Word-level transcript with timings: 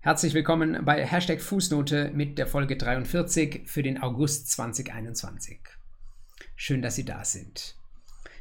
Herzlich 0.00 0.34
willkommen 0.34 0.84
bei 0.84 1.04
Hashtag 1.04 1.40
Fußnote 1.40 2.12
mit 2.14 2.38
der 2.38 2.46
Folge 2.46 2.76
43 2.76 3.62
für 3.66 3.82
den 3.82 4.00
August 4.00 4.50
2021. 4.52 5.58
Schön, 6.54 6.82
dass 6.82 6.94
Sie 6.94 7.04
da 7.04 7.24
sind. 7.24 7.74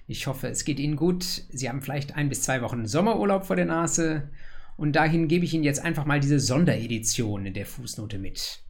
Ich 0.08 0.28
hoffe, 0.28 0.48
es 0.48 0.64
geht 0.64 0.80
Ihnen 0.80 0.96
gut. 0.96 1.24
Sie 1.24 1.68
haben 1.68 1.82
vielleicht 1.82 2.16
ein 2.16 2.30
bis 2.30 2.44
zwei 2.44 2.62
Wochen 2.62 2.86
Sommerurlaub 2.86 3.46
vor 3.46 3.56
der 3.56 3.66
Nase 3.66 4.30
und 4.78 4.96
dahin 4.96 5.28
gebe 5.28 5.46
ich 5.46 5.54
Ihnen 5.54 5.64
jetzt 5.64 5.84
einfach 5.84 6.06
mal 6.06 6.20
diese 6.20 6.40
Sonderedition 6.40 7.52
der 7.52 7.66
Fußnote 7.66 8.20
mit. 8.20 8.62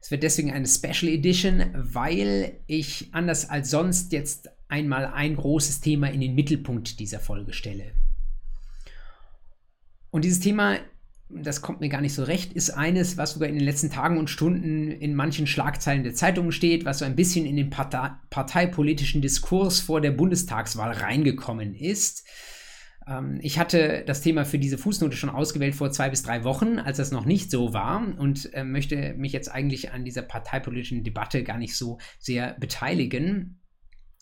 Es 0.00 0.10
wird 0.10 0.22
deswegen 0.22 0.52
eine 0.52 0.66
Special 0.66 1.12
Edition, 1.12 1.70
weil 1.74 2.60
ich 2.66 3.08
anders 3.12 3.50
als 3.50 3.70
sonst 3.70 4.12
jetzt 4.12 4.48
einmal 4.68 5.06
ein 5.06 5.36
großes 5.36 5.80
Thema 5.80 6.08
in 6.10 6.20
den 6.20 6.34
Mittelpunkt 6.34 7.00
dieser 7.00 7.20
Folge 7.20 7.52
stelle. 7.52 7.92
Und 10.10 10.24
dieses 10.24 10.40
Thema 10.40 10.78
das 11.32 11.62
kommt 11.62 11.80
mir 11.80 11.88
gar 11.88 12.00
nicht 12.00 12.14
so 12.14 12.24
recht, 12.24 12.52
ist 12.52 12.70
eines, 12.70 13.16
was 13.16 13.32
sogar 13.32 13.48
in 13.48 13.54
den 13.54 13.64
letzten 13.64 13.90
Tagen 13.90 14.18
und 14.18 14.30
Stunden 14.30 14.90
in 14.90 15.14
manchen 15.14 15.46
Schlagzeilen 15.46 16.02
der 16.02 16.14
Zeitungen 16.14 16.52
steht, 16.52 16.84
was 16.84 16.98
so 16.98 17.04
ein 17.04 17.16
bisschen 17.16 17.46
in 17.46 17.56
den 17.56 17.70
Partei 17.70 18.10
parteipolitischen 18.30 19.22
Diskurs 19.22 19.80
vor 19.80 20.00
der 20.00 20.10
Bundestagswahl 20.10 20.92
reingekommen 20.92 21.74
ist. 21.74 22.26
Ähm, 23.06 23.38
ich 23.42 23.58
hatte 23.58 24.04
das 24.06 24.22
Thema 24.22 24.44
für 24.44 24.58
diese 24.58 24.78
Fußnote 24.78 25.16
schon 25.16 25.30
ausgewählt 25.30 25.74
vor 25.74 25.90
zwei 25.90 26.10
bis 26.10 26.22
drei 26.22 26.44
Wochen, 26.44 26.78
als 26.78 26.98
das 26.98 27.12
noch 27.12 27.24
nicht 27.24 27.50
so 27.50 27.72
war 27.72 28.06
und 28.18 28.52
äh, 28.54 28.64
möchte 28.64 29.14
mich 29.14 29.32
jetzt 29.32 29.50
eigentlich 29.50 29.92
an 29.92 30.04
dieser 30.04 30.22
parteipolitischen 30.22 31.04
Debatte 31.04 31.42
gar 31.42 31.58
nicht 31.58 31.76
so 31.76 31.98
sehr 32.18 32.56
beteiligen. 32.58 33.59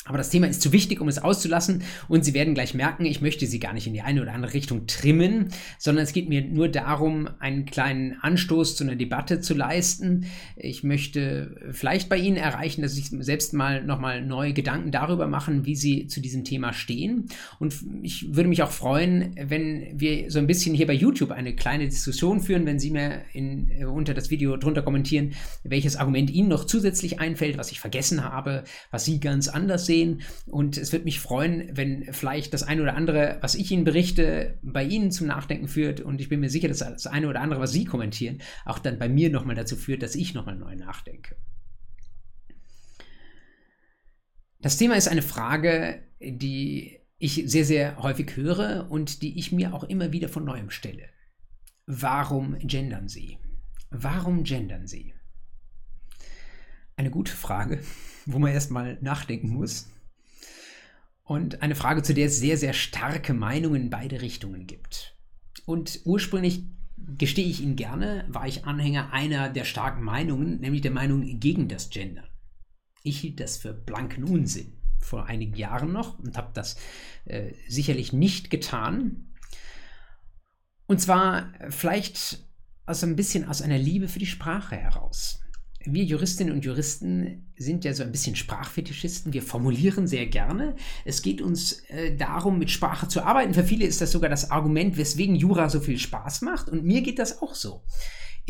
Aber 0.09 0.17
das 0.17 0.31
Thema 0.31 0.47
ist 0.47 0.63
zu 0.63 0.73
wichtig, 0.73 1.01
um 1.03 1.09
es 1.09 1.19
auszulassen. 1.19 1.83
Und 2.09 2.25
Sie 2.25 2.33
werden 2.33 2.55
gleich 2.55 2.73
merken, 2.73 3.05
ich 3.05 3.21
möchte 3.21 3.47
Sie 3.47 3.61
gar 3.61 3.75
nicht 3.75 3.87
in 3.87 3.93
die 3.93 4.01
eine 4.01 4.23
oder 4.23 4.33
andere 4.33 4.55
Richtung 4.55 4.87
trimmen, 4.87 5.51
sondern 5.79 6.03
es 6.03 6.15
geht 6.15 6.31
mir 6.31 6.43
nur 6.43 6.69
darum, 6.69 7.29
einen 7.41 7.67
kleinen 7.67 8.17
Anstoß 8.23 8.75
zu 8.75 8.85
einer 8.85 8.97
Debatte 8.97 9.41
zu 9.41 9.53
leisten. 9.55 10.27
Ich 10.57 10.83
möchte 10.83 11.57
vielleicht 11.73 12.09
bei 12.09 12.17
Ihnen 12.17 12.39
erreichen, 12.39 12.81
dass 12.81 12.95
Sie 12.95 13.03
sich 13.03 13.11
selbst 13.21 13.53
mal 13.53 13.85
nochmal 13.85 14.25
neue 14.25 14.55
Gedanken 14.55 14.93
darüber 14.93 15.27
machen, 15.27 15.67
wie 15.67 15.77
Sie 15.77 16.07
zu 16.07 16.21
diesem 16.21 16.43
Thema 16.43 16.73
stehen. 16.73 17.27
Und 17.59 17.75
ich 18.03 18.35
würde 18.35 18.49
mich 18.49 18.63
auch 18.63 18.71
freuen, 18.71 19.35
wenn 19.39 20.01
wir 20.01 20.31
so 20.31 20.39
ein 20.39 20.47
bisschen 20.47 20.75
hier 20.75 20.87
bei 20.87 20.95
YouTube 20.95 21.33
eine 21.33 21.55
kleine 21.55 21.85
Diskussion 21.85 22.41
führen, 22.41 22.65
wenn 22.65 22.79
Sie 22.79 22.91
mir 22.91 23.23
in, 23.35 23.71
äh, 23.71 23.85
unter 23.85 24.15
das 24.15 24.31
Video 24.31 24.57
drunter 24.57 24.81
kommentieren, 24.81 25.35
welches 25.65 25.97
Argument 25.97 26.31
Ihnen 26.31 26.49
noch 26.49 26.65
zusätzlich 26.65 27.21
einfällt, 27.21 27.59
was 27.59 27.73
ich 27.73 27.81
vergessen 27.81 28.25
habe, 28.25 28.65
was 28.91 29.05
Sie 29.05 29.21
ganz 29.21 29.49
anders 29.49 29.85
sehen. 29.85 29.98
Und 30.47 30.77
es 30.77 30.93
würde 30.93 31.05
mich 31.05 31.21
freuen, 31.21 31.77
wenn 31.77 32.13
vielleicht 32.13 32.53
das 32.55 32.63
eine 32.63 32.83
oder 32.83 32.95
andere, 32.95 33.39
was 33.41 33.55
ich 33.55 33.71
Ihnen 33.71 33.85
berichte, 33.85 34.59
bei 34.63 34.85
Ihnen 34.85 35.11
zum 35.11 35.27
Nachdenken 35.27 35.69
führt. 35.69 36.01
Und 36.01 36.21
ich 36.21 36.29
bin 36.29 36.41
mir 36.41 36.51
sicher, 36.51 36.69
dass 36.69 36.79
das 36.79 37.07
eine 37.07 37.29
oder 37.29 37.41
andere, 37.41 37.61
was 37.61 37.73
Sie 37.73 37.85
kommentieren, 37.85 38.39
auch 38.65 38.79
dann 38.79 38.99
bei 38.99 39.09
mir 39.09 39.31
nochmal 39.31 39.55
dazu 39.55 39.77
führt, 39.77 40.03
dass 40.03 40.15
ich 40.15 40.35
nochmal 40.35 40.57
neu 40.57 40.75
nachdenke. 40.77 41.37
Das 44.61 44.77
Thema 44.77 44.97
ist 44.97 45.09
eine 45.09 45.23
Frage, 45.23 46.03
die 46.21 46.99
ich 47.19 47.45
sehr, 47.47 47.65
sehr 47.65 47.97
häufig 48.03 48.37
höre 48.37 48.91
und 48.91 49.23
die 49.23 49.39
ich 49.39 49.53
mir 49.53 49.75
auch 49.75 49.85
immer 49.85 50.13
wieder 50.13 50.29
von 50.29 50.45
neuem 50.45 50.71
stelle. 50.71 51.09
Warum 51.87 52.59
gendern 52.59 53.09
Sie? 53.09 53.39
Warum 53.91 54.45
gendern 54.45 54.87
Sie? 54.87 55.15
Eine 56.97 57.11
gute 57.11 57.33
Frage, 57.33 57.81
wo 58.29 58.39
man 58.39 58.53
erstmal 58.53 58.99
nachdenken 59.01 59.49
muss. 59.49 59.91
Und 61.25 61.63
eine 61.63 61.75
Frage, 61.75 62.03
zu 62.03 62.15
der 62.15 62.27
es 62.27 62.39
sehr, 62.39 62.57
sehr 62.57 62.75
starke 62.75 63.33
Meinungen 63.33 63.83
in 63.83 63.91
beide 63.91 64.21
Richtungen 64.21 64.67
gibt. 64.67 65.17
Und 65.67 66.01
ursprünglich, 66.05 66.65
gestehe 66.97 67.47
ich 67.47 67.63
Ihnen 67.63 67.77
gerne, 67.77 68.27
war 68.29 68.47
ich 68.47 68.67
Anhänger 68.67 69.13
einer 69.13 69.49
der 69.49 69.65
starken 69.65 70.03
Meinungen, 70.03 70.61
nämlich 70.61 70.83
der 70.83 70.91
Meinung 70.91 71.41
gegen 71.41 71.69
das 71.69 71.91
Gender. 71.91 72.25
Ich 73.03 73.21
hielt 73.21 73.41
das 73.41 73.57
für 73.57 73.73
blanken 73.73 74.25
Unsinn 74.25 74.75
vor 75.01 75.27
einigen 75.27 75.55
Jahren 75.55 75.93
noch 75.93 76.19
und 76.19 76.37
habe 76.37 76.51
das 76.53 76.77
äh, 77.25 77.53
sicherlich 77.67 78.13
nicht 78.13 78.51
getan. 78.51 79.33
Und 80.87 81.01
zwar 81.01 81.53
vielleicht 81.71 82.45
aus 82.85 83.05
ein 83.05 83.17
bisschen 83.17 83.47
aus 83.47 83.63
einer 83.63 83.79
Liebe 83.79 84.09
für 84.09 84.19
die 84.19 84.27
Sprache 84.27 84.77
heraus 84.77 85.41
wir 85.85 86.05
Juristinnen 86.05 86.53
und 86.53 86.65
Juristen 86.65 87.47
sind 87.57 87.85
ja 87.85 87.93
so 87.95 88.03
ein 88.03 88.13
bisschen 88.13 88.37
Sprachfetischisten. 88.37 89.33
Wir 89.33 89.43
formulieren 89.43 90.07
sehr 90.07 90.27
gerne. 90.27 90.77
Es 91.05 91.23
geht 91.23 91.41
uns 91.41 91.85
äh, 91.89 92.15
darum, 92.17 92.59
mit 92.59 92.71
Sprache 92.71 93.09
zu 93.09 93.23
arbeiten. 93.23 93.55
Für 93.55 93.65
viele 93.65 93.87
ist 93.87 94.01
das 94.01 94.13
sogar 94.13 94.31
das 94.31 94.51
Argument, 94.51 94.97
weswegen 94.97 95.37
Jura 95.37 95.69
so 95.69 95.81
viel 95.81 95.99
Spaß 95.99 96.43
macht. 96.43 96.69
Und 96.69 96.85
mir 96.85 97.03
geht 97.03 97.19
das 97.19 97.43
auch 97.43 97.55
so. 97.55 97.83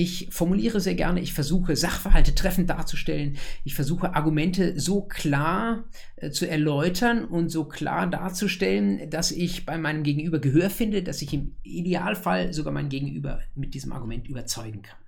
Ich 0.00 0.28
formuliere 0.31 0.78
sehr 0.78 0.94
gerne, 0.94 1.21
ich 1.21 1.33
versuche 1.33 1.75
Sachverhalte 1.75 2.33
treffend 2.33 2.71
darzustellen, 2.71 3.37
ich 3.65 3.75
versuche 3.75 4.15
Argumente 4.15 4.78
so 4.78 5.03
klar 5.03 5.89
äh, 6.15 6.31
zu 6.31 6.49
erläutern 6.49 7.25
und 7.25 7.49
so 7.49 7.65
klar 7.65 8.06
darzustellen, 8.06 9.10
dass 9.10 9.33
ich 9.33 9.66
bei 9.66 9.77
meinem 9.77 10.05
Gegenüber 10.05 10.39
Gehör 10.39 10.71
finde, 10.71 11.03
dass 11.03 11.21
ich 11.21 11.34
im 11.34 11.56
Idealfall 11.65 12.53
sogar 12.53 12.72
mein 12.72 12.91
Gegenüber 12.91 13.41
mit 13.56 13.75
diesem 13.75 13.91
Argument 13.91 14.28
überzeugen 14.28 14.83
kann. 14.83 14.99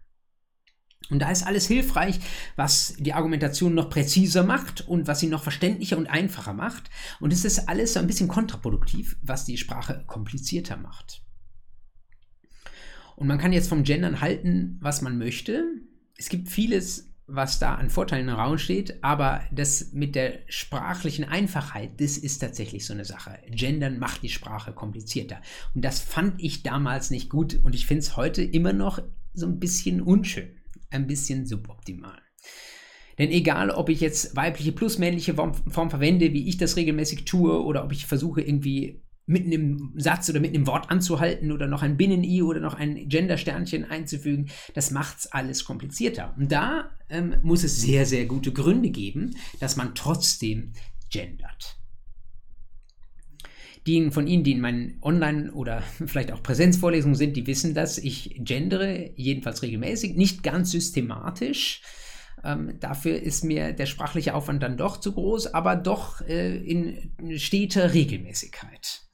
Und 1.09 1.21
da 1.21 1.31
ist 1.31 1.45
alles 1.45 1.67
hilfreich, 1.67 2.21
was 2.57 2.95
die 2.99 3.15
Argumentation 3.15 3.75
noch 3.75 3.91
präziser 3.91 4.45
macht 4.45 4.87
und 4.87 5.09
was 5.09 5.21
sie 5.21 5.27
noch 5.27 5.43
verständlicher 5.43 5.97
und 5.97 6.07
einfacher 6.07 6.53
macht. 6.53 6.91
Und 7.19 7.33
es 7.33 7.45
ist 7.45 7.69
alles 7.69 7.95
so 7.95 8.01
ein 8.01 8.07
bisschen 8.07 8.29
kontraproduktiv, 8.29 9.17
was 9.23 9.45
die 9.45 9.57
Sprache 9.57 10.05
komplizierter 10.07 10.77
macht. 10.77 11.23
Und 13.17 13.27
man 13.27 13.39
kann 13.39 13.53
jetzt 13.53 13.69
vom 13.69 13.83
Gendern 13.83 14.21
halten, 14.21 14.79
was 14.81 15.03
man 15.03 15.19
möchte. 15.19 15.65
Es 16.17 16.29
gibt 16.29 16.49
vieles, 16.49 17.13
was 17.27 17.59
da 17.59 17.75
an 17.75 17.91
Vorteilen 17.91 18.29
im 18.29 18.35
Raum 18.35 18.59
steht, 18.59 19.03
aber 19.03 19.43
das 19.51 19.93
mit 19.93 20.15
der 20.15 20.41
sprachlichen 20.49 21.25
Einfachheit, 21.25 22.01
das 22.01 22.19
ist 22.19 22.39
tatsächlich 22.39 22.87
so 22.87 22.93
eine 22.93 23.05
Sache. 23.05 23.39
Gendern 23.51 23.99
macht 23.99 24.23
die 24.23 24.29
Sprache 24.29 24.73
komplizierter. 24.73 25.41
Und 25.75 25.85
das 25.85 26.01
fand 26.01 26.41
ich 26.41 26.63
damals 26.63 27.11
nicht 27.11 27.31
gut 27.31 27.59
und 27.63 27.75
ich 27.75 27.87
finde 27.87 28.01
es 28.01 28.17
heute 28.17 28.43
immer 28.43 28.73
noch 28.73 29.03
so 29.35 29.47
ein 29.47 29.59
bisschen 29.59 30.01
unschön 30.01 30.60
ein 30.91 31.07
bisschen 31.07 31.47
suboptimal. 31.47 32.21
Denn 33.19 33.31
egal, 33.31 33.71
ob 33.71 33.89
ich 33.89 34.01
jetzt 34.01 34.35
weibliche 34.35 34.73
plus 34.73 34.99
männliche 34.99 35.35
Form, 35.35 35.55
verwende, 35.91 36.33
wie 36.33 36.49
ich 36.49 36.57
das 36.57 36.77
regelmäßig 36.77 37.25
tue, 37.25 37.63
oder 37.63 37.85
ob 37.85 37.93
ich 37.93 38.07
versuche 38.07 38.41
irgendwie 38.41 39.03
mitten 39.27 39.53
im 39.53 39.93
Satz 39.97 40.29
oder 40.29 40.41
mitten 40.41 40.57
im 40.57 40.67
Wort 40.67 40.91
anzuhalten 40.91 41.53
oder 41.53 41.67
noch 41.67 41.83
ein 41.83 41.97
Binnen-I 41.97 42.43
oder 42.43 42.61
noch 42.61 42.75
ein 42.75 43.09
Gender-Sternchen 43.09 43.85
einzufügen, 43.85 44.51
das 44.75 44.91
macht 44.91 45.19
es 45.19 45.27
alles 45.27 45.65
komplizierter. 45.65 46.35
Und 46.37 46.51
da 46.51 46.91
ähm, 47.09 47.37
muss 47.43 47.63
es 47.63 47.81
sehr, 47.81 48.07
sehr 48.07 48.27
gute 48.27 48.53
Gründe 48.53 48.91
geben, 48.91 49.37
dass 49.61 49.77
man 49.77 49.95
trotzdem 49.95 50.73
gendert. 51.11 51.80
Die 53.87 54.11
von 54.11 54.27
Ihnen, 54.27 54.45
die 54.45 54.53
in 54.53 54.61
meinen 54.61 54.99
Online- 55.03 55.53
oder 55.53 55.83
vielleicht 56.07 56.33
auch 56.33 56.43
Präsenzvorlesungen 56.43 57.17
sind, 57.17 57.37
die 57.37 57.47
wissen 57.47 57.75
das. 57.75 57.99
Ich 57.99 58.37
gendere 58.39 59.11
jedenfalls 59.17 59.63
regelmäßig, 59.63 60.17
nicht 60.17 60.43
ganz 60.43 60.71
systematisch. 60.71 61.83
Ähm, 62.43 62.79
dafür 62.81 63.21
ist 63.21 63.45
mir 63.45 63.73
der 63.73 63.87
sprachliche 63.87 64.35
Aufwand 64.35 64.63
dann 64.63 64.77
doch 64.77 64.99
zu 64.99 65.13
groß, 65.13 65.55
aber 65.55 65.77
doch 65.77 66.21
äh, 66.23 66.57
in 66.57 67.13
steter 67.39 67.93
Regelmäßigkeit. 67.93 69.10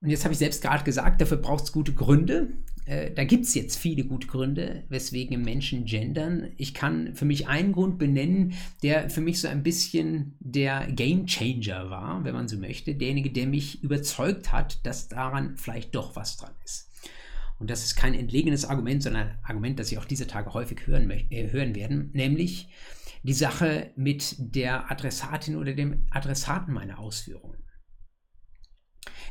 Und 0.00 0.10
jetzt 0.10 0.24
habe 0.24 0.32
ich 0.32 0.38
selbst 0.38 0.62
gerade 0.62 0.84
gesagt, 0.84 1.20
dafür 1.20 1.38
braucht 1.38 1.64
es 1.64 1.72
gute 1.72 1.92
Gründe. 1.92 2.52
Äh, 2.86 3.10
da 3.10 3.24
gibt 3.24 3.46
es 3.46 3.54
jetzt 3.54 3.76
viele 3.76 4.04
gute 4.04 4.28
Gründe, 4.28 4.84
weswegen 4.88 5.42
Menschen 5.42 5.86
gendern. 5.86 6.52
Ich 6.56 6.72
kann 6.72 7.14
für 7.14 7.24
mich 7.24 7.48
einen 7.48 7.72
Grund 7.72 7.98
benennen, 7.98 8.54
der 8.84 9.10
für 9.10 9.20
mich 9.20 9.40
so 9.40 9.48
ein 9.48 9.64
bisschen 9.64 10.36
der 10.38 10.86
Game 10.86 11.26
Changer 11.26 11.90
war, 11.90 12.22
wenn 12.24 12.34
man 12.34 12.46
so 12.46 12.56
möchte. 12.56 12.94
Derjenige, 12.94 13.30
der 13.30 13.48
mich 13.48 13.82
überzeugt 13.82 14.52
hat, 14.52 14.86
dass 14.86 15.08
daran 15.08 15.56
vielleicht 15.56 15.94
doch 15.96 16.14
was 16.14 16.36
dran 16.36 16.54
ist. 16.64 16.88
Und 17.58 17.68
das 17.68 17.82
ist 17.82 17.96
kein 17.96 18.14
entlegenes 18.14 18.64
Argument, 18.64 19.02
sondern 19.02 19.28
ein 19.28 19.38
Argument, 19.42 19.80
das 19.80 19.88
Sie 19.88 19.98
auch 19.98 20.04
diese 20.04 20.28
Tage 20.28 20.54
häufig 20.54 20.86
hören, 20.86 21.10
äh, 21.10 21.50
hören 21.50 21.74
werden, 21.74 22.10
nämlich 22.12 22.68
die 23.24 23.32
Sache 23.32 23.90
mit 23.96 24.36
der 24.38 24.92
Adressatin 24.92 25.56
oder 25.56 25.72
dem 25.72 26.04
Adressaten 26.10 26.72
meiner 26.72 27.00
Ausführungen. 27.00 27.58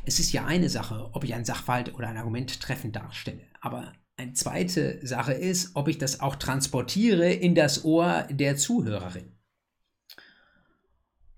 Es 0.04 0.20
ist 0.20 0.32
ja 0.32 0.44
eine 0.46 0.68
Sache, 0.68 1.10
ob 1.12 1.24
ich 1.24 1.34
ein 1.34 1.44
Sachverhalt 1.44 1.94
oder 1.94 2.08
ein 2.08 2.16
Argument 2.16 2.60
treffend 2.60 2.96
darstelle. 2.96 3.42
Aber 3.60 3.92
eine 4.16 4.32
zweite 4.32 5.04
Sache 5.06 5.32
ist, 5.32 5.74
ob 5.74 5.88
ich 5.88 5.98
das 5.98 6.20
auch 6.20 6.36
transportiere 6.36 7.30
in 7.32 7.54
das 7.54 7.84
Ohr 7.84 8.26
der 8.30 8.56
Zuhörerin. 8.56 9.32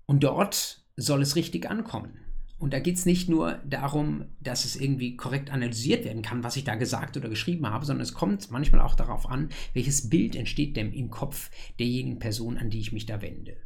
Und 0.05 0.23
dort 0.23 0.83
soll 0.97 1.21
es 1.21 1.35
richtig 1.35 1.69
ankommen. 1.69 2.17
Und 2.61 2.73
da 2.73 2.79
geht 2.79 2.95
es 2.95 3.07
nicht 3.07 3.27
nur 3.27 3.53
darum, 3.65 4.25
dass 4.39 4.65
es 4.65 4.75
irgendwie 4.75 5.15
korrekt 5.17 5.49
analysiert 5.49 6.05
werden 6.05 6.21
kann, 6.21 6.43
was 6.43 6.55
ich 6.57 6.63
da 6.63 6.75
gesagt 6.75 7.17
oder 7.17 7.27
geschrieben 7.27 7.67
habe, 7.67 7.85
sondern 7.85 8.03
es 8.03 8.13
kommt 8.13 8.51
manchmal 8.51 8.81
auch 8.81 8.93
darauf 8.93 9.27
an, 9.27 9.49
welches 9.73 10.09
Bild 10.09 10.35
entsteht 10.35 10.77
denn 10.77 10.93
im 10.93 11.09
Kopf 11.09 11.49
derjenigen 11.79 12.19
Person, 12.19 12.57
an 12.57 12.69
die 12.69 12.79
ich 12.79 12.91
mich 12.91 13.07
da 13.07 13.21
wende. 13.21 13.57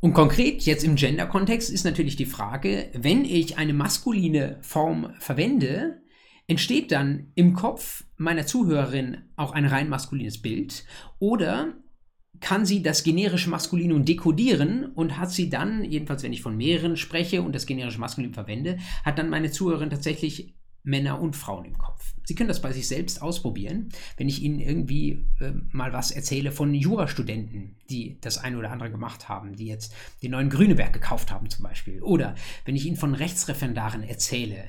Und 0.00 0.12
konkret 0.12 0.62
jetzt 0.62 0.84
im 0.84 0.94
Gender-Kontext 0.94 1.70
ist 1.70 1.84
natürlich 1.84 2.14
die 2.14 2.26
Frage, 2.26 2.90
wenn 2.92 3.24
ich 3.24 3.58
eine 3.58 3.72
maskuline 3.72 4.58
Form 4.62 5.12
verwende, 5.18 6.00
entsteht 6.46 6.92
dann 6.92 7.32
im 7.34 7.52
Kopf 7.52 8.04
meiner 8.16 8.46
Zuhörerin 8.46 9.18
auch 9.36 9.52
ein 9.52 9.64
rein 9.64 9.88
maskulines 9.88 10.40
Bild? 10.40 10.84
Oder 11.18 11.74
kann 12.40 12.64
sie 12.64 12.82
das 12.82 13.02
generische 13.02 13.50
Maskulinum 13.50 14.04
dekodieren 14.04 14.86
und 14.86 15.18
hat 15.18 15.32
sie 15.32 15.50
dann, 15.50 15.84
jedenfalls 15.84 16.22
wenn 16.22 16.32
ich 16.32 16.42
von 16.42 16.56
mehreren 16.56 16.96
spreche 16.96 17.42
und 17.42 17.52
das 17.52 17.66
generische 17.66 17.98
Maskulinum 17.98 18.34
verwende, 18.34 18.78
hat 19.04 19.18
dann 19.18 19.30
meine 19.30 19.50
Zuhörerin 19.50 19.90
tatsächlich 19.90 20.54
Männer 20.82 21.20
und 21.20 21.36
Frauen 21.36 21.64
im 21.64 21.76
Kopf. 21.76 22.14
Sie 22.24 22.34
können 22.34 22.48
das 22.48 22.62
bei 22.62 22.72
sich 22.72 22.88
selbst 22.88 23.20
ausprobieren, 23.22 23.90
wenn 24.16 24.28
ich 24.28 24.42
Ihnen 24.42 24.60
irgendwie 24.60 25.26
äh, 25.40 25.52
mal 25.70 25.92
was 25.92 26.10
erzähle 26.10 26.52
von 26.52 26.74
Jurastudenten, 26.74 27.76
die 27.90 28.18
das 28.20 28.38
eine 28.38 28.58
oder 28.58 28.70
andere 28.70 28.90
gemacht 28.90 29.28
haben, 29.28 29.56
die 29.56 29.66
jetzt 29.66 29.94
den 30.22 30.32
neuen 30.32 30.50
Grüneberg 30.50 30.92
gekauft 30.92 31.30
haben 31.30 31.50
zum 31.50 31.64
Beispiel. 31.64 32.02
Oder 32.02 32.34
wenn 32.64 32.76
ich 32.76 32.86
Ihnen 32.86 32.96
von 32.96 33.14
Rechtsreferendaren 33.14 34.02
erzähle, 34.02 34.64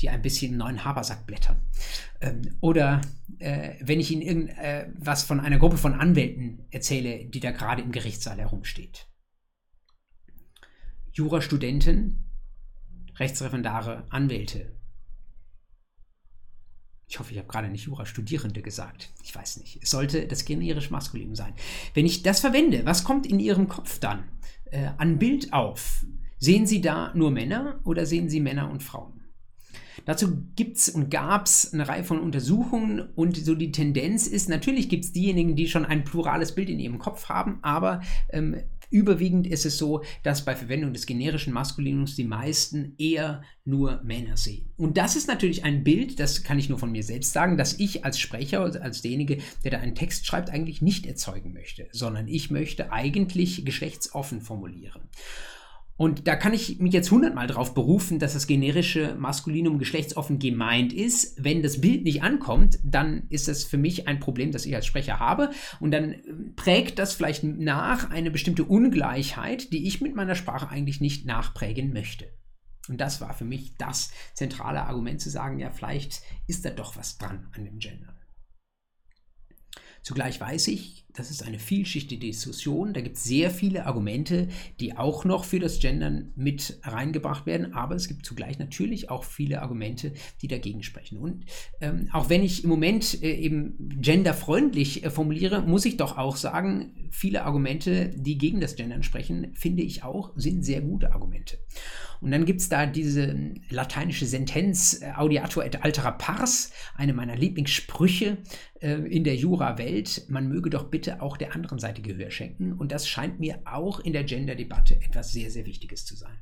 die 0.00 0.10
ein 0.10 0.22
bisschen 0.22 0.56
neuen 0.56 0.84
Habersack 0.84 1.26
blättern. 1.26 1.56
Ähm, 2.20 2.56
oder 2.60 3.00
äh, 3.38 3.74
wenn 3.80 4.00
ich 4.00 4.10
Ihnen 4.10 4.22
irgendwas 4.22 5.24
äh, 5.24 5.26
von 5.26 5.40
einer 5.40 5.58
Gruppe 5.58 5.76
von 5.76 5.94
Anwälten 5.94 6.66
erzähle, 6.70 7.24
die 7.24 7.40
da 7.40 7.50
gerade 7.50 7.82
im 7.82 7.92
Gerichtssaal 7.92 8.38
herumsteht. 8.38 9.06
Jurastudenten, 11.12 12.30
Rechtsreferendare, 13.16 14.06
Anwälte. 14.10 14.77
Ich 17.08 17.18
hoffe, 17.18 17.32
ich 17.32 17.38
habe 17.38 17.48
gerade 17.48 17.68
nicht 17.68 17.86
Jurastudierende 17.86 18.60
gesagt. 18.60 19.10
Ich 19.22 19.34
weiß 19.34 19.56
nicht. 19.56 19.80
Es 19.82 19.90
sollte 19.90 20.26
das 20.26 20.44
generisch 20.44 20.90
maskulin 20.90 21.34
sein. 21.34 21.54
Wenn 21.94 22.04
ich 22.04 22.22
das 22.22 22.40
verwende, 22.40 22.84
was 22.84 23.02
kommt 23.02 23.26
in 23.26 23.40
Ihrem 23.40 23.66
Kopf 23.66 23.98
dann 23.98 24.24
äh, 24.66 24.90
an 24.98 25.18
Bild 25.18 25.54
auf? 25.54 26.04
Sehen 26.38 26.66
Sie 26.66 26.82
da 26.82 27.12
nur 27.14 27.30
Männer 27.30 27.80
oder 27.84 28.04
sehen 28.04 28.28
Sie 28.28 28.40
Männer 28.40 28.70
und 28.70 28.82
Frauen? 28.82 29.18
Dazu 30.04 30.42
gibt 30.54 30.76
es 30.76 30.88
und 30.88 31.10
gab 31.10 31.46
es 31.46 31.72
eine 31.72 31.88
Reihe 31.88 32.04
von 32.04 32.20
Untersuchungen 32.20 33.00
und 33.14 33.36
so 33.36 33.54
die 33.54 33.72
Tendenz 33.72 34.26
ist, 34.26 34.48
natürlich 34.48 34.88
gibt 34.88 35.04
es 35.04 35.12
diejenigen, 35.12 35.56
die 35.56 35.68
schon 35.68 35.84
ein 35.84 36.04
plurales 36.04 36.54
Bild 36.54 36.70
in 36.70 36.78
ihrem 36.78 36.98
Kopf 36.98 37.28
haben, 37.28 37.58
aber 37.62 38.00
ähm, 38.30 38.62
überwiegend 38.90 39.46
ist 39.46 39.66
es 39.66 39.78
so, 39.78 40.02
dass 40.22 40.44
bei 40.44 40.56
Verwendung 40.56 40.92
des 40.92 41.06
generischen 41.06 41.52
Maskulinums 41.52 42.16
die 42.16 42.24
meisten 42.24 42.94
eher 42.98 43.42
nur 43.64 44.02
Männer 44.02 44.36
sehen. 44.36 44.70
Und 44.76 44.96
das 44.96 45.16
ist 45.16 45.28
natürlich 45.28 45.64
ein 45.64 45.84
Bild, 45.84 46.20
das 46.20 46.42
kann 46.42 46.58
ich 46.58 46.68
nur 46.68 46.78
von 46.78 46.92
mir 46.92 47.02
selbst 47.02 47.32
sagen, 47.32 47.56
dass 47.56 47.78
ich 47.78 48.04
als 48.04 48.18
Sprecher, 48.18 48.60
als 48.60 49.02
derjenige, 49.02 49.38
der 49.64 49.72
da 49.72 49.78
einen 49.78 49.94
Text 49.94 50.26
schreibt, 50.26 50.50
eigentlich 50.50 50.82
nicht 50.82 51.06
erzeugen 51.06 51.52
möchte, 51.52 51.88
sondern 51.92 52.28
ich 52.28 52.50
möchte 52.50 52.92
eigentlich 52.92 53.64
geschlechtsoffen 53.64 54.40
formulieren. 54.40 55.02
Und 55.98 56.28
da 56.28 56.36
kann 56.36 56.54
ich 56.54 56.78
mich 56.78 56.92
jetzt 56.92 57.10
hundertmal 57.10 57.48
darauf 57.48 57.74
berufen, 57.74 58.20
dass 58.20 58.34
das 58.34 58.46
generische 58.46 59.16
Maskulinum 59.16 59.80
geschlechtsoffen 59.80 60.38
gemeint 60.38 60.92
ist. 60.92 61.42
Wenn 61.42 61.60
das 61.60 61.80
Bild 61.80 62.04
nicht 62.04 62.22
ankommt, 62.22 62.78
dann 62.84 63.24
ist 63.30 63.48
das 63.48 63.64
für 63.64 63.78
mich 63.78 64.06
ein 64.06 64.20
Problem, 64.20 64.52
das 64.52 64.64
ich 64.64 64.76
als 64.76 64.86
Sprecher 64.86 65.18
habe. 65.18 65.50
Und 65.80 65.90
dann 65.90 66.12
äh, 66.12 66.20
prägt 66.54 67.00
das 67.00 67.14
vielleicht 67.14 67.42
nach 67.42 68.10
eine 68.10 68.30
bestimmte 68.30 68.62
Ungleichheit, 68.62 69.72
die 69.72 69.88
ich 69.88 70.00
mit 70.00 70.14
meiner 70.14 70.36
Sprache 70.36 70.68
eigentlich 70.68 71.00
nicht 71.00 71.26
nachprägen 71.26 71.92
möchte. 71.92 72.26
Und 72.88 73.00
das 73.00 73.20
war 73.20 73.34
für 73.34 73.44
mich 73.44 73.76
das 73.76 74.12
zentrale 74.34 74.84
Argument 74.84 75.20
zu 75.20 75.30
sagen, 75.30 75.58
ja, 75.58 75.70
vielleicht 75.70 76.22
ist 76.46 76.64
da 76.64 76.70
doch 76.70 76.96
was 76.96 77.18
dran 77.18 77.48
an 77.56 77.64
dem 77.64 77.80
Gender. 77.80 78.14
Zugleich 80.02 80.40
weiß 80.40 80.68
ich, 80.68 81.07
das 81.18 81.30
ist 81.30 81.44
eine 81.44 81.58
vielschichtige 81.58 82.26
Diskussion. 82.26 82.94
Da 82.94 83.00
gibt 83.00 83.16
es 83.16 83.24
sehr 83.24 83.50
viele 83.50 83.86
Argumente, 83.86 84.48
die 84.78 84.96
auch 84.96 85.24
noch 85.24 85.44
für 85.44 85.58
das 85.58 85.80
Gendern 85.80 86.32
mit 86.36 86.78
reingebracht 86.84 87.44
werden. 87.44 87.74
Aber 87.74 87.96
es 87.96 88.06
gibt 88.06 88.24
zugleich 88.24 88.58
natürlich 88.60 89.10
auch 89.10 89.24
viele 89.24 89.60
Argumente, 89.60 90.12
die 90.42 90.48
dagegen 90.48 90.84
sprechen. 90.84 91.18
Und 91.18 91.44
ähm, 91.80 92.08
auch 92.12 92.30
wenn 92.30 92.44
ich 92.44 92.62
im 92.62 92.70
Moment 92.70 93.20
äh, 93.22 93.32
eben 93.32 93.74
genderfreundlich 94.00 95.04
äh, 95.04 95.10
formuliere, 95.10 95.62
muss 95.62 95.84
ich 95.86 95.96
doch 95.96 96.16
auch 96.16 96.36
sagen, 96.36 97.08
viele 97.10 97.44
Argumente, 97.44 98.10
die 98.14 98.38
gegen 98.38 98.60
das 98.60 98.76
Gendern 98.76 99.02
sprechen, 99.02 99.52
finde 99.54 99.82
ich 99.82 100.04
auch, 100.04 100.32
sind 100.36 100.64
sehr 100.64 100.82
gute 100.82 101.12
Argumente. 101.12 101.58
Und 102.20 102.32
dann 102.32 102.44
gibt 102.44 102.60
es 102.60 102.68
da 102.68 102.86
diese 102.86 103.54
lateinische 103.70 104.26
Sentenz 104.26 105.02
äh, 105.02 105.12
Audiatur 105.16 105.64
et 105.64 105.82
altera 105.84 106.10
pars, 106.10 106.72
eine 106.96 107.12
meiner 107.12 107.36
Lieblingssprüche 107.36 108.38
äh, 108.80 108.94
in 108.94 109.24
der 109.24 109.36
Jura-Welt. 109.36 110.24
Man 110.28 110.48
möge 110.48 110.70
doch 110.70 110.84
bitte 110.84 111.07
auch 111.12 111.36
der 111.36 111.54
anderen 111.54 111.78
Seite 111.78 112.02
Gehör 112.02 112.30
schenken. 112.30 112.72
Und 112.72 112.92
das 112.92 113.08
scheint 113.08 113.40
mir 113.40 113.60
auch 113.64 114.00
in 114.00 114.12
der 114.12 114.24
Gender-Debatte 114.24 114.96
etwas 114.96 115.32
sehr, 115.32 115.50
sehr 115.50 115.66
Wichtiges 115.66 116.04
zu 116.04 116.14
sein. 116.14 116.38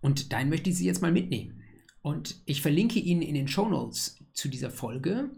Und 0.00 0.32
dahin 0.32 0.48
möchte 0.48 0.70
ich 0.70 0.76
Sie 0.76 0.86
jetzt 0.86 1.02
mal 1.02 1.12
mitnehmen. 1.12 1.62
Und 2.02 2.40
ich 2.46 2.62
verlinke 2.62 3.00
Ihnen 3.00 3.22
in 3.22 3.34
den 3.34 3.48
Show 3.48 3.68
Notes 3.68 4.24
zu 4.32 4.48
dieser 4.48 4.70
Folge, 4.70 5.30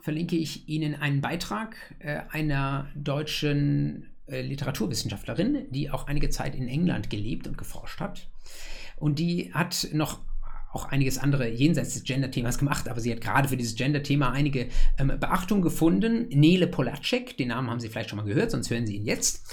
verlinke 0.00 0.36
ich 0.36 0.68
Ihnen 0.68 0.94
einen 0.94 1.20
Beitrag 1.20 1.76
äh, 2.00 2.22
einer 2.30 2.90
deutschen 2.96 4.14
äh, 4.26 4.42
Literaturwissenschaftlerin, 4.42 5.70
die 5.70 5.90
auch 5.90 6.06
einige 6.06 6.30
Zeit 6.30 6.54
in 6.54 6.68
England 6.68 7.10
gelebt 7.10 7.46
und 7.46 7.56
geforscht 7.56 8.00
hat. 8.00 8.28
Und 8.96 9.18
die 9.18 9.52
hat 9.54 9.88
noch 9.92 10.20
auch 10.74 10.86
einiges 10.86 11.18
andere 11.18 11.48
jenseits 11.48 11.94
des 11.94 12.04
Gender-Themas 12.04 12.58
gemacht, 12.58 12.88
aber 12.88 13.00
sie 13.00 13.12
hat 13.12 13.20
gerade 13.20 13.48
für 13.48 13.56
dieses 13.56 13.74
Gender-Thema 13.76 14.32
einige 14.32 14.68
ähm, 14.98 15.12
Beachtung 15.18 15.62
gefunden. 15.62 16.28
Nele 16.28 16.66
Polacek, 16.66 17.36
den 17.36 17.48
Namen 17.48 17.70
haben 17.70 17.80
Sie 17.80 17.88
vielleicht 17.88 18.10
schon 18.10 18.18
mal 18.18 18.26
gehört, 18.26 18.50
sonst 18.50 18.70
hören 18.70 18.86
Sie 18.86 18.96
ihn 18.96 19.06
jetzt. 19.06 19.44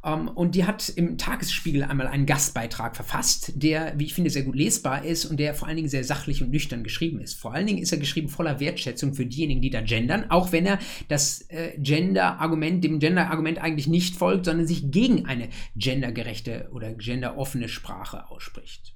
Um, 0.00 0.12
ähm, 0.12 0.28
und 0.28 0.54
die 0.54 0.64
hat 0.64 0.88
im 0.90 1.18
Tagesspiegel 1.18 1.82
einmal 1.82 2.06
einen 2.06 2.24
Gastbeitrag 2.24 2.94
verfasst, 2.94 3.52
der, 3.56 3.94
wie 3.98 4.04
ich 4.04 4.14
finde, 4.14 4.30
sehr 4.30 4.44
gut 4.44 4.54
lesbar 4.54 5.04
ist 5.04 5.24
und 5.24 5.40
der 5.40 5.54
vor 5.54 5.66
allen 5.66 5.76
Dingen 5.76 5.88
sehr 5.88 6.04
sachlich 6.04 6.40
und 6.40 6.50
nüchtern 6.50 6.84
geschrieben 6.84 7.20
ist. 7.20 7.34
Vor 7.34 7.52
allen 7.52 7.66
Dingen 7.66 7.82
ist 7.82 7.90
er 7.90 7.98
geschrieben 7.98 8.28
voller 8.28 8.60
Wertschätzung 8.60 9.14
für 9.14 9.26
diejenigen, 9.26 9.60
die 9.60 9.70
da 9.70 9.80
gendern, 9.80 10.30
auch 10.30 10.52
wenn 10.52 10.66
er 10.66 10.78
das 11.08 11.42
äh, 11.48 11.76
Gender-Argument, 11.78 12.84
dem 12.84 13.00
Gender-Argument 13.00 13.58
eigentlich 13.58 13.88
nicht 13.88 14.14
folgt, 14.14 14.44
sondern 14.44 14.66
sich 14.68 14.90
gegen 14.92 15.26
eine 15.26 15.48
gendergerechte 15.74 16.68
oder 16.72 16.92
genderoffene 16.94 17.68
Sprache 17.68 18.30
ausspricht. 18.30 18.94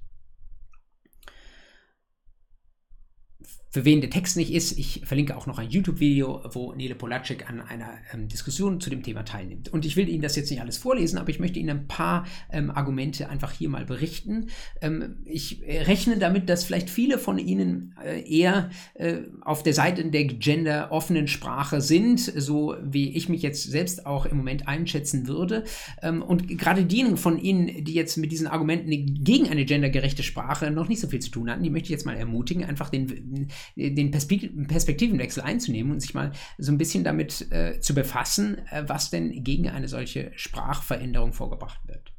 Für 3.75 3.87
wen 3.87 4.03
der 4.03 4.11
Text 4.11 4.37
nicht 4.37 4.53
ist, 4.53 4.79
ich 4.79 5.01
verlinke 5.07 5.35
auch 5.35 5.47
noch 5.47 5.59
ein 5.59 5.71
YouTube-Video, 5.71 6.43
wo 6.53 6.75
Nele 6.75 6.95
Polacek 6.95 7.49
an 7.49 7.63
einer 7.63 7.89
ähm, 8.13 8.29
Diskussion 8.29 8.83
zu 8.83 8.91
dem 8.91 9.03
Thema 9.03 9.25
teilnimmt. 9.25 9.71
Und 9.71 9.87
ich 9.87 9.97
will 9.97 10.11
Ihnen 10.11 10.21
das 10.21 10.37
jetzt 10.37 10.51
nicht 10.51 10.61
alles 10.61 10.77
vorlesen, 10.77 11.17
aber 11.17 11.31
ich 11.31 11.41
möchte 11.41 11.59
Ihnen 11.59 11.71
ein 11.71 11.89
paar 11.89 12.27
ähm, 12.51 12.71
Argumente 12.71 13.31
einfach 13.31 13.51
hier 13.51 13.71
mal 13.71 13.87
berichten. 13.87 14.49
Ähm, 14.83 15.23
ich 15.25 15.63
rechne 15.67 16.19
damit, 16.19 16.51
dass 16.51 16.65
vielleicht 16.65 16.91
viele 16.91 17.17
von 17.17 17.39
Ihnen 17.39 17.95
äh, 18.05 18.21
eher 18.31 18.69
äh, 18.93 19.21
auf 19.41 19.63
der 19.63 19.73
Seite 19.73 20.05
der 20.05 20.25
gender-offenen 20.25 21.27
Sprache 21.27 21.81
sind, 21.81 22.21
so 22.21 22.77
wie 22.83 23.17
ich 23.17 23.31
mich 23.31 23.41
jetzt 23.41 23.63
selbst 23.63 24.05
auch 24.05 24.27
im 24.27 24.37
Moment 24.37 24.69
einschätzen 24.69 25.27
würde. 25.29 25.65
Ähm, 26.03 26.21
und 26.21 26.47
gerade 26.59 26.85
diejenigen 26.85 27.17
von 27.17 27.39
Ihnen, 27.39 27.85
die 27.85 27.95
jetzt 27.95 28.19
mit 28.19 28.33
diesen 28.33 28.49
Argumenten 28.49 28.91
gegen 29.25 29.49
eine 29.49 29.65
gendergerechte 29.65 30.23
Sprache 30.23 30.71
noch 30.71 30.89
nicht 30.89 31.01
so 31.01 31.09
viel 31.09 31.21
zu 31.21 31.31
tun 31.31 31.51
hatten, 31.51 31.63
die 31.63 31.71
möchte 31.71 31.87
ich 31.87 31.93
jetzt 31.93 32.05
mal 32.05 32.17
ermutigen, 32.17 32.67
einfach 32.67 32.91
den 32.91 33.49
den 33.77 34.11
Perspektivenwechsel 34.11 35.43
einzunehmen 35.43 35.93
und 35.93 36.01
sich 36.01 36.15
mal 36.15 36.33
so 36.59 36.73
ein 36.73 36.79
bisschen 36.79 37.05
damit 37.05 37.51
äh, 37.51 37.81
zu 37.81 37.95
befassen, 37.95 38.59
äh, 38.71 38.85
was 38.87 39.11
denn 39.11 39.45
gegen 39.45 39.69
eine 39.69 39.89
solche 39.89 40.33
Sprachveränderung 40.37 41.33
vorgebracht 41.33 41.81
wird. 41.87 42.12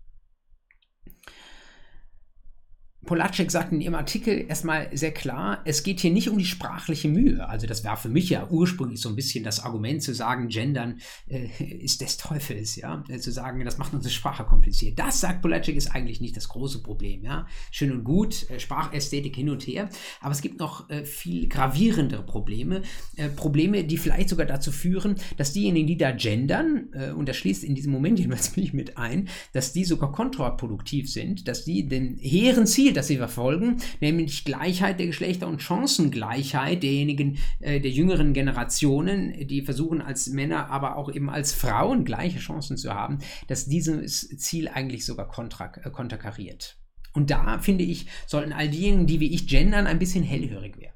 Polacek 3.06 3.52
sagt 3.52 3.74
in 3.74 3.82
ihrem 3.82 3.96
Artikel 3.96 4.46
erstmal 4.48 4.96
sehr 4.96 5.12
klar, 5.12 5.62
es 5.66 5.84
geht 5.84 6.00
hier 6.00 6.12
nicht 6.12 6.30
um 6.30 6.38
die 6.38 6.46
sprachliche 6.46 7.10
Mühe. 7.10 7.48
Also 7.48 7.68
das 7.68 7.84
war 7.84 7.98
für 7.98 8.10
mich 8.10 8.30
ja 8.30 8.48
ursprünglich 8.50 9.02
so 9.02 9.10
ein 9.10 9.16
bisschen 9.16 9.44
das 9.44 9.60
Argument 9.60 10.02
zu 10.02 10.14
sagen, 10.14 10.48
Gendern 10.48 11.00
äh, 11.28 11.48
ist 11.62 12.02
des 12.02 12.18
Teufels, 12.18 12.76
ja, 12.78 13.04
äh, 13.10 13.20
zu 13.20 13.32
sagen, 13.32 13.64
das 13.66 13.78
macht 13.78 13.94
unsere 13.94 14.14
Sprache 14.14 14.46
kompliziert. 14.46 14.98
Das 14.98 15.20
sagt 15.20 15.42
Polacek 15.42 15.76
ist 15.76 15.94
eigentlich 15.94 16.22
nicht 16.22 16.38
das 16.38 16.48
große 16.48 16.82
Problem, 16.82 17.24
ja. 17.24 17.46
Schön 17.72 17.92
und 17.92 18.04
gut, 18.06 18.50
äh, 18.50 18.60
Sprachästhetik 18.60 19.36
hin 19.36 19.50
und 19.50 19.68
her, 19.68 19.90
aber 20.22 20.32
es 20.32 20.42
gibt 20.42 20.60
noch 20.60 20.90
äh, 20.90 21.04
viel 21.04 21.50
gravierendere 21.50 22.24
Probleme, 22.24 22.84
äh, 23.18 23.28
Probleme, 23.28 23.84
die 23.84 23.98
vielleicht 23.98 24.30
sogar 24.30 24.46
dazu 24.46 24.72
führen, 24.72 25.16
dass 25.36 25.52
diejenigen, 25.52 25.88
die 25.88 25.98
da 25.98 26.12
gendern, 26.12 26.88
äh, 26.94 27.12
und 27.12 27.28
das 27.28 27.36
schließt 27.36 27.66
in 27.66 27.76
diesem 27.76 27.92
Moment 27.92 28.18
jedenfalls 28.20 28.56
mich 28.56 28.74
mit 28.74 28.98
ein, 28.98 29.28
dass 29.52 29.74
die 29.74 29.84
sogar 29.84 30.12
kontraproduktiv 30.14 31.12
sind, 31.12 31.50
dass 31.50 31.66
die 31.66 31.88
den 31.88 32.18
hehren 32.18 32.66
Ziel 32.66 32.93
Ziel, 32.94 33.00
das 33.00 33.08
sie 33.08 33.18
verfolgen, 33.18 33.78
nämlich 34.00 34.46
Gleichheit 34.46 35.00
der 35.00 35.08
Geschlechter 35.08 35.48
und 35.48 35.62
Chancengleichheit 35.62 36.84
derjenigen 36.84 37.40
äh, 37.60 37.80
der 37.80 37.92
jüngeren 37.92 38.34
Generationen, 38.34 39.48
die 39.48 39.62
versuchen 39.62 40.02
als 40.02 40.28
Männer, 40.28 40.70
aber 40.70 40.96
auch 40.98 41.12
eben 41.12 41.30
als 41.30 41.54
Frauen 41.54 42.06
gleiche 42.06 42.40
Chancen 42.40 42.78
zu 42.78 42.94
haben, 42.94 43.20
dass 43.48 43.66
dieses 43.66 44.30
Ziel 44.38 44.68
eigentlich 44.68 45.06
sogar 45.06 45.28
kontra, 45.28 45.72
äh, 45.84 45.90
konterkariert. 45.90 46.78
Und 47.14 47.30
da 47.30 47.60
finde 47.60 47.84
ich, 47.84 48.08
sollten 48.26 48.54
all 48.54 48.70
diejenigen, 48.70 49.08
die 49.08 49.20
wie 49.20 49.34
ich 49.34 49.48
gendern, 49.48 49.88
ein 49.88 50.00
bisschen 50.00 50.24
hellhörig 50.24 50.78
werden. 50.78 50.96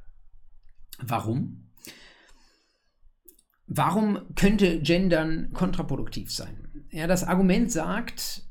Warum? 1.00 1.70
Warum 3.68 4.20
könnte 4.36 4.80
Gendern 4.80 5.52
kontraproduktiv 5.54 6.32
sein? 6.32 6.86
Ja, 6.90 7.06
das 7.06 7.24
Argument 7.24 7.72
sagt, 7.72 8.47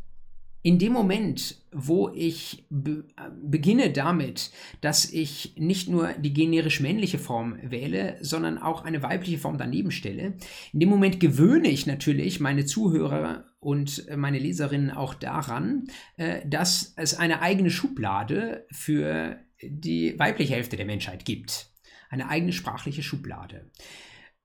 in 0.67 0.81
dem 0.81 0.93
Moment, 0.93 1.63
wo 1.71 2.11
ich 2.13 2.67
be 2.71 3.05
beginne 3.41 3.93
damit, 3.93 4.51
dass 4.81 5.09
ich 5.09 5.55
nicht 5.57 5.89
nur 5.89 6.09
die 6.15 6.33
generisch 6.33 6.81
männliche 6.81 7.21
Form 7.21 7.57
wähle, 7.63 8.17
sondern 8.21 8.59
auch 8.59 8.85
eine 8.85 9.01
weibliche 9.01 9.39
Form 9.39 9.59
daneben 9.59 9.93
stelle, 9.93 10.35
in 10.73 10.81
dem 10.81 10.89
Moment 10.89 11.21
gewöhne 11.21 11.69
ich 11.69 11.87
natürlich 11.87 12.41
meine 12.41 12.65
Zuhörer 12.65 13.45
und 13.61 14.09
meine 14.17 14.41
Leserinnen 14.41 14.91
auch 14.91 15.15
daran, 15.15 15.87
äh, 16.17 16.41
dass 16.45 16.95
es 16.97 17.15
eine 17.15 17.43
eigene 17.43 17.71
Schublade 17.71 18.67
für 18.73 19.39
die 19.63 20.19
weibliche 20.19 20.55
Hälfte 20.55 20.77
der 20.77 20.87
Menschheit 20.87 21.25
gibt. 21.25 21.71
Eine 22.11 22.29
eigene 22.29 22.53
sprachliche 22.53 23.05
Schublade. 23.05 23.71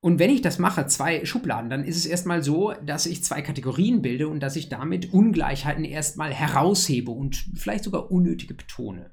Und 0.03 0.17
wenn 0.17 0.31
ich 0.31 0.41
das 0.41 0.57
mache, 0.57 0.87
zwei 0.87 1.25
Schubladen, 1.25 1.69
dann 1.69 1.83
ist 1.83 1.95
es 1.95 2.07
erstmal 2.07 2.41
so, 2.41 2.73
dass 2.83 3.05
ich 3.05 3.23
zwei 3.23 3.43
Kategorien 3.43 4.01
bilde 4.01 4.27
und 4.27 4.39
dass 4.39 4.55
ich 4.55 4.67
damit 4.67 5.13
Ungleichheiten 5.13 5.85
erstmal 5.85 6.33
heraushebe 6.33 7.11
und 7.11 7.45
vielleicht 7.55 7.83
sogar 7.83 8.09
unnötige 8.09 8.55
betone. 8.55 9.11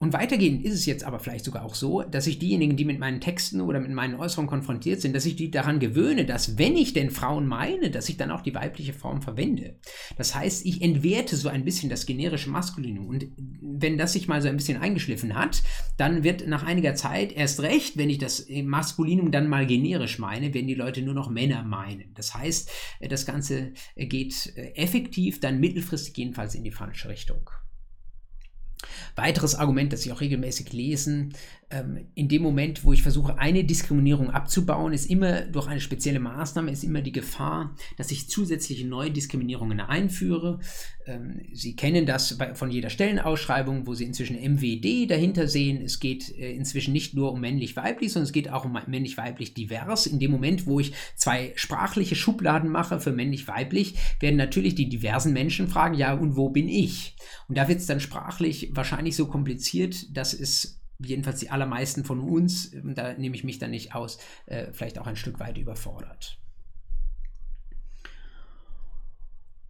Und 0.00 0.12
weitergehend 0.12 0.64
ist 0.64 0.74
es 0.74 0.86
jetzt 0.86 1.02
aber 1.02 1.18
vielleicht 1.18 1.44
sogar 1.44 1.64
auch 1.64 1.74
so, 1.74 2.02
dass 2.02 2.28
ich 2.28 2.38
diejenigen, 2.38 2.76
die 2.76 2.84
mit 2.84 3.00
meinen 3.00 3.20
Texten 3.20 3.60
oder 3.60 3.80
mit 3.80 3.90
meinen 3.90 4.14
Äußerungen 4.14 4.48
konfrontiert 4.48 5.00
sind, 5.00 5.16
dass 5.16 5.26
ich 5.26 5.34
die 5.34 5.50
daran 5.50 5.80
gewöhne, 5.80 6.24
dass 6.24 6.56
wenn 6.56 6.76
ich 6.76 6.92
denn 6.92 7.10
Frauen 7.10 7.48
meine, 7.48 7.90
dass 7.90 8.08
ich 8.08 8.16
dann 8.16 8.30
auch 8.30 8.42
die 8.42 8.54
weibliche 8.54 8.92
Form 8.92 9.22
verwende. 9.22 9.80
Das 10.16 10.36
heißt, 10.36 10.64
ich 10.64 10.82
entwerte 10.82 11.34
so 11.34 11.48
ein 11.48 11.64
bisschen 11.64 11.90
das 11.90 12.06
generische 12.06 12.48
Maskulinum. 12.48 13.08
Und 13.08 13.26
wenn 13.60 13.98
das 13.98 14.12
sich 14.12 14.28
mal 14.28 14.40
so 14.40 14.46
ein 14.46 14.56
bisschen 14.56 14.80
eingeschliffen 14.80 15.34
hat, 15.34 15.64
dann 15.96 16.22
wird 16.22 16.46
nach 16.46 16.62
einiger 16.62 16.94
Zeit 16.94 17.32
erst 17.32 17.60
recht, 17.62 17.96
wenn 17.96 18.08
ich 18.08 18.18
das 18.18 18.46
Maskulinum 18.48 19.32
dann 19.32 19.48
mal 19.48 19.66
generisch 19.66 20.20
meine, 20.20 20.54
werden 20.54 20.68
die 20.68 20.74
Leute 20.74 21.02
nur 21.02 21.14
noch 21.14 21.28
Männer 21.28 21.64
meinen. 21.64 22.14
Das 22.14 22.36
heißt, 22.36 22.70
das 23.08 23.26
Ganze 23.26 23.72
geht 23.96 24.52
effektiv 24.76 25.40
dann 25.40 25.58
mittelfristig 25.58 26.16
jedenfalls 26.16 26.54
in 26.54 26.62
die 26.62 26.70
falsche 26.70 27.08
Richtung. 27.08 27.50
Weiteres 29.16 29.54
Argument, 29.54 29.92
das 29.92 30.02
Sie 30.02 30.12
auch 30.12 30.20
regelmäßig 30.20 30.72
lesen, 30.72 31.34
in 32.14 32.28
dem 32.28 32.40
Moment, 32.40 32.82
wo 32.82 32.94
ich 32.94 33.02
versuche, 33.02 33.38
eine 33.38 33.62
Diskriminierung 33.62 34.30
abzubauen, 34.30 34.94
ist 34.94 35.10
immer 35.10 35.42
durch 35.42 35.66
eine 35.66 35.82
spezielle 35.82 36.18
Maßnahme, 36.18 36.70
ist 36.70 36.82
immer 36.82 37.02
die 37.02 37.12
Gefahr, 37.12 37.76
dass 37.98 38.10
ich 38.10 38.30
zusätzliche 38.30 38.86
neue 38.86 39.10
Diskriminierungen 39.10 39.80
einführe. 39.80 40.60
Ähm, 41.04 41.42
Sie 41.52 41.76
kennen 41.76 42.06
das 42.06 42.38
von 42.54 42.70
jeder 42.70 42.88
Stellenausschreibung, 42.88 43.86
wo 43.86 43.94
Sie 43.94 44.04
inzwischen 44.04 44.36
MWD 44.36 45.10
dahinter 45.10 45.46
sehen. 45.46 45.82
Es 45.82 46.00
geht 46.00 46.30
äh, 46.38 46.52
inzwischen 46.52 46.94
nicht 46.94 47.12
nur 47.12 47.32
um 47.32 47.40
männlich-weiblich, 47.42 48.14
sondern 48.14 48.28
es 48.28 48.32
geht 48.32 48.48
auch 48.48 48.64
um 48.64 48.78
männlich-weiblich 48.86 49.52
divers. 49.52 50.06
In 50.06 50.18
dem 50.18 50.30
Moment, 50.30 50.66
wo 50.66 50.80
ich 50.80 50.94
zwei 51.16 51.52
sprachliche 51.56 52.16
Schubladen 52.16 52.70
mache 52.70 52.98
für 52.98 53.12
männlich-weiblich, 53.12 53.94
werden 54.20 54.36
natürlich 54.36 54.74
die 54.74 54.88
diversen 54.88 55.34
Menschen 55.34 55.68
fragen, 55.68 55.94
ja, 55.94 56.14
und 56.14 56.34
wo 56.34 56.48
bin 56.48 56.66
ich? 56.66 57.14
Und 57.46 57.58
da 57.58 57.68
wird 57.68 57.80
es 57.80 57.86
dann 57.86 58.00
sprachlich 58.00 58.70
wahrscheinlich 58.72 59.16
so 59.16 59.26
kompliziert, 59.26 60.16
dass 60.16 60.32
es 60.32 60.78
jedenfalls 60.98 61.40
die 61.40 61.50
allermeisten 61.50 62.04
von 62.04 62.20
uns, 62.20 62.72
ähm, 62.72 62.94
da 62.94 63.14
nehme 63.14 63.36
ich 63.36 63.44
mich 63.44 63.58
dann 63.58 63.70
nicht 63.70 63.94
aus, 63.94 64.18
äh, 64.46 64.72
vielleicht 64.72 64.98
auch 64.98 65.06
ein 65.06 65.16
Stück 65.16 65.38
weit 65.40 65.58
überfordert. 65.58 66.38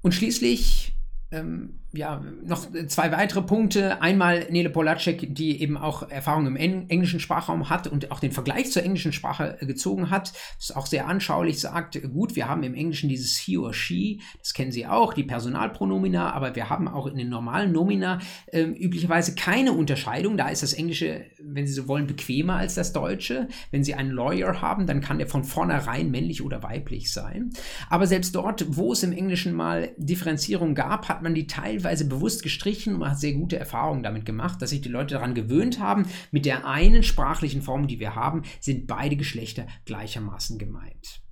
Und 0.01 0.13
schließlich 0.13 0.95
ähm, 1.31 1.81
ja, 1.93 2.23
noch 2.45 2.67
zwei 2.89 3.13
weitere 3.13 3.41
Punkte. 3.41 4.03
Einmal 4.03 4.47
Nele 4.51 4.69
Polacek, 4.69 5.35
die 5.35 5.63
eben 5.63 5.79
auch 5.79 6.11
Erfahrung 6.11 6.47
im 6.47 6.57
englischen 6.57 7.19
Sprachraum 7.19 7.71
hat 7.71 7.87
und 7.87 8.11
auch 8.11 8.21
den 8.21 8.31
Vergleich 8.31 8.71
zur 8.71 8.83
englischen 8.83 9.15
Sprache 9.15 9.57
gezogen 9.63 10.11
hat. 10.11 10.35
Das 10.59 10.77
auch 10.77 10.85
sehr 10.85 11.09
anschaulich 11.09 11.61
sagt, 11.61 12.01
gut, 12.13 12.37
wir 12.37 12.47
haben 12.47 12.63
im 12.63 12.75
Englischen 12.75 13.09
dieses 13.09 13.39
he 13.39 13.57
or 13.57 13.73
she, 13.73 14.21
das 14.39 14.53
kennen 14.53 14.71
Sie 14.71 14.87
auch, 14.87 15.15
die 15.15 15.25
Personalpronomina, 15.25 16.31
aber 16.35 16.55
wir 16.55 16.69
haben 16.69 16.89
auch 16.89 17.07
in 17.07 17.17
den 17.17 17.31
normalen 17.31 17.73
Nomina 17.73 18.19
äh, 18.49 18.65
üblicherweise 18.65 19.35
keine 19.35 19.73
Unterscheidung. 19.73 20.37
Da 20.37 20.49
ist 20.49 20.63
das 20.63 20.75
Englische, 20.75 21.25
wenn 21.43 21.67
Sie 21.67 21.73
so 21.73 21.89
wollen, 21.89 22.07
bequemer 22.07 22.57
als 22.57 22.75
das 22.75 22.93
Deutsche. 22.93 23.49
Wenn 23.71 23.83
Sie 23.83 23.95
einen 23.95 24.11
Lawyer 24.11 24.61
haben, 24.61 24.87
dann 24.87 25.01
kann 25.01 25.17
der 25.17 25.27
von 25.27 25.43
vornherein 25.43 26.11
männlich 26.11 26.43
oder 26.43 26.63
weiblich 26.63 27.11
sein. 27.11 27.51
Aber 27.89 28.07
selbst 28.07 28.35
dort, 28.35 28.77
wo 28.77 28.93
es 28.93 29.03
im 29.03 29.13
Englischen 29.13 29.55
mal 29.55 29.93
Differenzierung 29.97 30.75
gab, 30.75 31.09
hat 31.09 31.23
man 31.23 31.35
die 31.35 31.47
Teil 31.47 31.79
teilweise 31.89 32.05
bewusst 32.05 32.43
gestrichen 32.43 32.95
und 32.95 33.01
man 33.01 33.13
hat 33.13 33.21
sehr 33.21 33.33
gute 33.33 33.59
Erfahrungen 33.59 34.03
damit 34.03 34.27
gemacht, 34.27 34.61
dass 34.61 34.71
sich 34.71 34.83
die 34.83 34.91
Leute 34.91 35.15
daran 35.15 35.35
gewöhnt 35.35 35.81
haben, 35.81 36.07
mit 36.31 36.45
der 36.45 36.67
einen 36.67 37.03
sprachlichen 37.03 37.63
Form, 37.63 37.87
die 37.87 37.99
wir 37.99 38.15
haben, 38.15 38.43
sind 38.61 38.87
beide 38.87 39.17
Geschlechter 39.17 39.67
gleichermaßen 39.87 40.59
gemeint. 40.59 41.23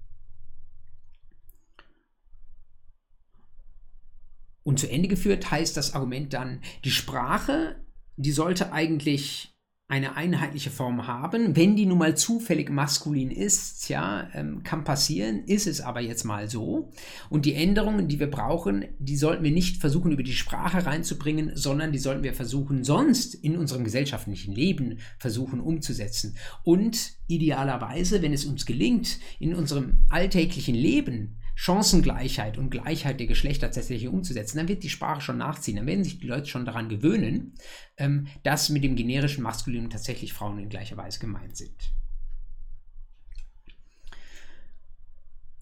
Und 4.63 4.81
zu 4.81 4.91
Ende 4.91 5.09
geführt 5.09 5.51
heißt 5.51 5.77
das 5.77 5.95
Argument 5.95 6.33
dann, 6.33 6.61
die 6.85 6.91
Sprache, 6.91 7.85
die 8.17 8.33
sollte 8.33 8.73
eigentlich 8.73 9.56
eine 9.89 10.17
einheitliche 10.17 10.71
Form 10.71 11.07
haben. 11.07 11.55
Wenn 11.55 11.77
die 11.77 11.87
nun 11.87 11.99
mal 11.99 12.17
zufällig 12.17 12.71
maskulin 12.71 13.31
ist, 13.31 13.89
ja, 13.89 14.29
ähm, 14.35 14.65
kann 14.65 14.83
passieren, 14.83 15.45
ist 15.45 15.69
es 15.69 15.81
aber 15.81 16.01
jetzt 16.01 16.25
mal 16.25 16.51
so. 16.51 16.91
Und 17.31 17.47
die 17.47 17.55
Änderungen, 17.55 18.09
die 18.09 18.19
wir 18.19 18.29
brauchen, 18.29 18.85
die 18.99 19.17
sollten 19.17 19.45
wir 19.45 19.53
nicht 19.53 19.77
versuchen, 19.81 20.11
über 20.11 20.25
die 20.25 20.33
Sprache 20.33 20.85
reinzubringen, 20.85 21.53
sondern 21.55 21.93
die 21.93 22.01
sollten 22.01 22.25
wir 22.25 22.35
versuchen, 22.35 22.83
sonst 22.83 23.37
in 23.37 23.57
unserem 23.57 23.85
gesellschaftlichen 23.85 24.53
Leben 24.53 24.99
versuchen 25.19 25.61
umzusetzen. 25.61 26.37
Und 26.65 27.13
idealerweise, 27.29 28.23
wenn 28.23 28.33
es 28.33 28.45
uns 28.45 28.67
gelingt, 28.67 29.21
in 29.39 29.55
unserem 29.55 30.05
alltäglichen 30.09 30.75
Leben 30.75 31.37
Chancengleichheit 31.59 32.59
und 32.59 32.69
Gleichheit 32.69 33.19
der 33.19 33.27
Geschlechter 33.27 33.71
tatsächlich 33.71 34.09
umzusetzen, 34.09 34.59
dann 34.59 34.69
wird 34.69 34.83
die 34.83 34.91
Sprache 34.91 35.23
schon 35.23 35.39
nachziehen. 35.39 35.77
Dann 35.77 35.87
werden 35.87 36.05
sich 36.05 36.19
die 36.19 36.27
Leute 36.27 36.47
schon 36.47 36.67
daran 36.67 36.91
gewöhnen, 36.91 37.55
ähm, 37.97 38.27
dass 38.43 38.69
mit 38.69 38.85
dem 38.85 38.95
generischen 38.95 39.43
Maskulinum 39.43 39.89
tatsächlich 39.89 40.35
Frauen 40.35 40.59
in 40.59 40.69
gleicher 40.69 40.99
Weise 40.99 41.19
gemeint 41.19 41.57
sind. 41.57 41.95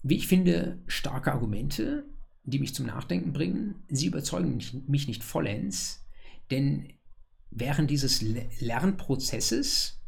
Wie 0.03 0.17
ich 0.17 0.27
finde, 0.27 0.83
starke 0.85 1.31
Argumente, 1.31 2.03
die 2.43 2.59
mich 2.59 2.75
zum 2.75 2.85
Nachdenken 2.85 3.31
bringen. 3.31 3.85
Sie 3.87 4.07
überzeugen 4.07 4.61
mich 4.87 5.07
nicht 5.07 5.23
vollends, 5.23 6.05
denn 6.51 6.93
während 7.51 7.89
dieses 7.89 8.21
Lernprozesses 8.59 10.04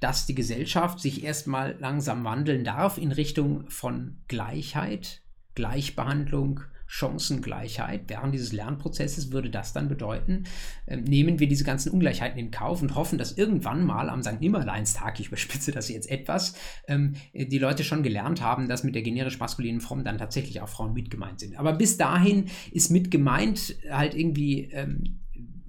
dass 0.00 0.26
die 0.26 0.34
Gesellschaft 0.34 1.00
sich 1.00 1.24
erstmal 1.24 1.76
langsam 1.78 2.24
wandeln 2.24 2.64
darf 2.64 2.98
in 2.98 3.12
Richtung 3.12 3.68
von 3.68 4.18
Gleichheit, 4.28 5.22
Gleichbehandlung, 5.54 6.60
Chancengleichheit. 6.88 8.04
Während 8.08 8.34
dieses 8.34 8.52
Lernprozesses 8.52 9.30
würde 9.30 9.50
das 9.50 9.72
dann 9.72 9.88
bedeuten, 9.88 10.44
äh, 10.86 10.96
nehmen 10.96 11.38
wir 11.38 11.46
diese 11.46 11.64
ganzen 11.64 11.92
Ungleichheiten 11.92 12.38
in 12.38 12.50
Kauf 12.50 12.80
und 12.80 12.94
hoffen, 12.94 13.18
dass 13.18 13.32
irgendwann 13.32 13.84
mal 13.84 14.08
am 14.08 14.22
St. 14.22 14.40
Nimmerleinstag, 14.40 15.20
ich 15.20 15.28
überspitze 15.28 15.70
das 15.70 15.90
jetzt 15.90 16.10
etwas, 16.10 16.54
ähm, 16.88 17.14
die 17.34 17.58
Leute 17.58 17.84
schon 17.84 18.02
gelernt 18.02 18.40
haben, 18.40 18.68
dass 18.68 18.84
mit 18.84 18.94
der 18.94 19.02
generisch 19.02 19.38
maskulinen 19.38 19.82
Form 19.82 20.02
dann 20.02 20.18
tatsächlich 20.18 20.60
auch 20.62 20.68
Frauen 20.68 20.94
mitgemeint 20.94 21.40
sind. 21.40 21.58
Aber 21.58 21.74
bis 21.74 21.98
dahin 21.98 22.46
ist 22.72 22.90
mitgemeint 22.90 23.76
halt 23.90 24.14
irgendwie 24.14 24.70
ähm, 24.72 25.20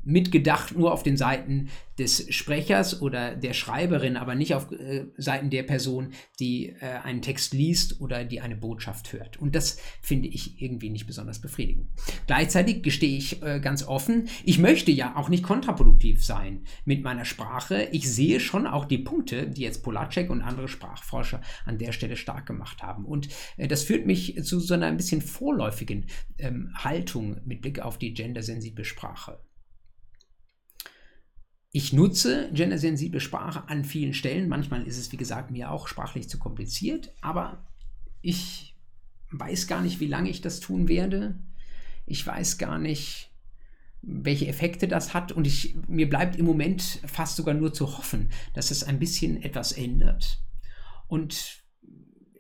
mitgedacht 0.10 0.76
nur 0.76 0.92
auf 0.92 1.04
den 1.04 1.18
Seiten 1.18 1.70
des 2.00 2.34
Sprechers 2.34 3.02
oder 3.02 3.36
der 3.36 3.54
Schreiberin, 3.54 4.16
aber 4.16 4.34
nicht 4.34 4.56
auf 4.56 4.72
äh, 4.72 5.06
Seiten 5.18 5.50
der 5.50 5.64
Person, 5.64 6.14
die 6.40 6.70
äh, 6.80 6.86
einen 7.04 7.22
Text 7.22 7.54
liest 7.54 8.00
oder 8.00 8.24
die 8.24 8.40
eine 8.40 8.56
Botschaft 8.56 9.12
hört. 9.14 9.38
Und 9.38 9.54
das 9.54 9.78
finde 10.02 10.30
ich 10.30 10.62
irgendwie 10.62 10.90
nicht 10.90 11.08
besonders 11.08 11.40
befriedigend. 11.40 11.90
Gleichzeitig 12.26 12.84
gestehe 12.84 13.18
ich 13.18 13.44
äh, 13.44 13.60
ganz 13.60 13.84
offen, 13.84 14.30
ich 14.46 14.60
möchte 14.60 14.92
ja 14.92 15.16
auch 15.18 15.30
nicht 15.30 15.44
kontraproduktiv 15.44 16.24
sein 16.24 16.64
mit 16.86 17.04
meiner 17.04 17.26
Sprache. 17.26 17.90
Ich 17.92 18.12
sehe 18.12 18.40
schon 18.40 18.66
auch 18.66 18.86
die 18.86 18.98
Punkte, 18.98 19.48
die 19.48 19.62
jetzt 19.62 19.84
Polacek 19.84 20.30
und 20.30 20.42
andere 20.42 20.70
Sprachforscher 20.70 21.42
an 21.66 21.78
der 21.78 21.92
Stelle 21.92 22.16
stark 22.16 22.46
gemacht 22.46 22.82
haben. 22.82 23.06
Und 23.06 23.28
äh, 23.58 23.68
das 23.68 23.84
führt 23.84 24.06
mich 24.06 24.42
zu 24.44 24.60
so 24.60 24.74
einer 24.74 24.88
ein 24.88 24.98
bisschen 24.98 25.22
vorläufigen 25.22 26.06
ähm, 26.38 26.72
Haltung 26.76 27.42
mit 27.46 27.62
Blick 27.62 27.82
auf 27.82 27.98
die 27.98 28.14
gendersensible 28.14 28.86
Sprache. 28.86 29.40
Ich 31.72 31.94
nutze 31.94 32.50
gendersensible 32.52 33.20
Sprache 33.20 33.70
an 33.70 33.86
vielen 33.86 34.14
Stellen. 34.14 34.50
Manchmal 34.50 34.88
ist 34.88 34.98
es, 34.98 35.12
wie 35.12 35.18
gesagt, 35.18 35.52
mir 35.52 35.72
auch 35.72 35.88
sprachlich 35.88 36.28
zu 36.28 36.40
kompliziert, 36.40 37.14
aber 37.22 37.64
ich 38.22 38.76
weiß 39.32 39.68
gar 39.68 39.82
nicht, 39.82 40.00
wie 40.00 40.08
lange 40.08 40.32
ich 40.32 40.42
das 40.42 40.60
tun 40.60 40.88
werde. 40.88 41.40
Ich 42.08 42.26
weiß 42.26 42.58
gar 42.58 42.80
nicht, 42.80 43.30
welche 44.02 44.48
Effekte 44.48 44.88
das 44.88 45.14
hat 45.14 45.32
und 45.32 45.46
ich, 45.46 45.76
mir 45.88 46.10
bleibt 46.10 46.38
im 46.38 46.46
Moment 46.46 47.02
fast 47.06 47.36
sogar 47.36 47.54
nur 47.54 47.72
zu 47.72 47.98
hoffen, 47.98 48.30
dass 48.56 48.72
es 48.72 48.84
ein 48.84 48.98
bisschen 48.98 49.44
etwas 49.44 49.72
ändert. 49.72 50.42
Und 51.08 51.59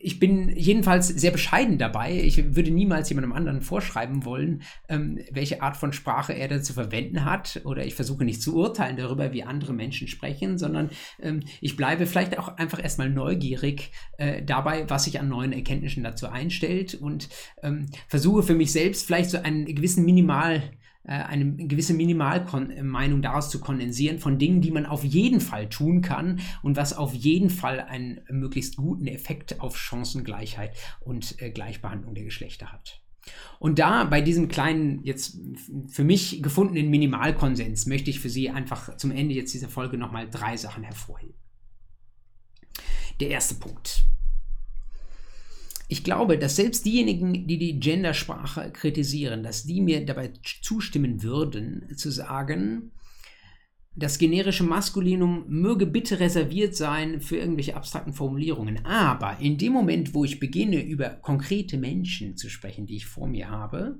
ich 0.01 0.18
bin 0.18 0.56
jedenfalls 0.56 1.10
sehr 1.10 1.32
bescheiden 1.32 1.77
dabei. 1.77 2.13
Ich 2.13 2.56
würde 2.56 2.72
niemals 2.72 3.10
jemandem 3.10 3.34
anderen 3.34 3.62
vorschreiben 3.62 4.24
wollen, 4.24 4.63
ähm, 4.88 5.20
welche 5.29 5.62
Art 5.62 5.75
von 5.75 5.91
Sprache 5.91 6.32
er 6.34 6.48
da 6.48 6.62
zu 6.62 6.72
verwenden 6.72 7.25
hat. 7.25 7.62
Oder 7.65 7.86
ich 7.86 7.96
versuche 7.96 8.24
nicht 8.24 8.41
zu 8.41 8.56
urteilen 8.56 8.96
darüber, 8.96 9.34
wie 9.34 9.44
andere 9.44 9.74
Menschen 9.74 10.08
sprechen, 10.08 10.58
sondern 10.58 10.89
ähm, 11.22 11.41
ich 11.60 11.75
bleibe 11.75 12.06
vielleicht 12.06 12.39
auch 12.39 12.48
einfach 12.58 12.82
erstmal 12.82 13.10
neugierig 13.10 13.91
äh, 14.18 14.41
dabei, 14.41 14.89
was 14.89 15.03
sich 15.03 15.20
an 15.20 15.27
neuen 15.27 15.51
Erkenntnissen 15.51 16.03
dazu 16.03 16.29
einstellt 16.29 16.96
und 16.96 17.27
ähm, 17.62 17.88
versuche 18.08 18.44
für 18.44 18.56
mich 18.56 18.72
selbst 18.72 19.06
vielleicht 19.06 19.29
so 19.29 19.39
einen 19.39 19.65
gewissen 19.65 20.06
Minimal- 20.06 20.63
eine 21.06 21.56
gewisse 21.56 21.94
Minimalmeinung 21.94 23.22
daraus 23.22 23.50
zu 23.50 23.60
kondensieren 23.60 24.20
von 24.20 24.38
Dingen, 24.38 24.62
die 24.62 24.72
man 24.72 24.86
auf 24.86 25.03
jeden 25.03 25.39
Fall 25.39 25.70
tun 25.70 26.01
kann 26.01 26.41
und 26.62 26.77
was 26.77 26.94
auf 26.94 27.13
jeden 27.13 27.50
Fall 27.50 27.79
einen 27.79 28.22
möglichst 28.29 28.75
guten 28.75 29.08
Effekt 29.08 29.62
auf 29.62 29.77
Chancengleichheit 29.77 30.75
und 31.00 31.41
äh, 31.41 31.51
Gleichbehandlung 31.51 32.15
der 32.15 32.25
Geschlechter 32.25 32.72
hat. 32.72 33.01
Und 33.60 33.79
da 33.79 34.06
bei 34.06 34.22
diesem 34.22 34.48
kleinen, 34.48 35.03
jetzt 35.03 35.38
für 35.88 36.03
mich 36.03 36.41
gefundenen 36.41 36.89
Minimalkonsens 36.89 37.86
möchte 37.86 38.10
ich 38.10 38.20
für 38.20 38.29
Sie 38.29 38.50
einfach 38.50 38.96
zum 38.98 39.12
Ende 39.12 39.36
jetzt 39.36 39.53
dieser 39.53 39.70
Folge 39.70 39.98
nochmal 39.98 40.29
drei 40.29 40.58
Sachen 40.58 40.84
hervorheben. 40.84 41.36
Der 43.20 43.29
erste 43.29 43.56
Punkt. 43.56 44.06
Ich 45.91 46.03
glaube, 46.03 46.38
dass 46.38 46.55
selbst 46.55 46.86
diejenigen, 46.86 47.48
die 47.48 47.58
die 47.58 47.79
Gendersprache 47.79 48.72
kritisieren, 48.72 49.41
dass 49.41 49.63
die 49.63 49.81
mir 49.81 50.05
dabei 50.05 50.31
zustimmen 50.62 51.24
würden, 51.24 51.98
zu 51.98 52.12
sagen, 52.12 52.91
das 53.96 54.19
generische 54.19 54.63
Maskulinum 54.63 55.46
möge 55.48 55.88
bitte 55.88 56.19
reserviert 56.19 56.75
sein 56.75 57.22
für 57.22 57.38
irgendwelche 57.38 57.75
abstrakten 57.75 58.13
Formulierungen. 58.13 58.86
Aber 58.86 59.39
in 59.39 59.58
dem 59.58 59.74
Moment, 59.74 60.13
wo 60.13 60.24
ich 60.24 60.39
beginne, 60.39 60.79
über 60.79 61.10
konkrete 61.10 61.79
Menschen 61.79 62.38
zu 62.38 62.50
sprechen, 62.50 62.86
die 62.86 62.98
ich 62.98 63.08
vor 63.08 63.27
mir 63.27 63.50
habe, 63.50 64.00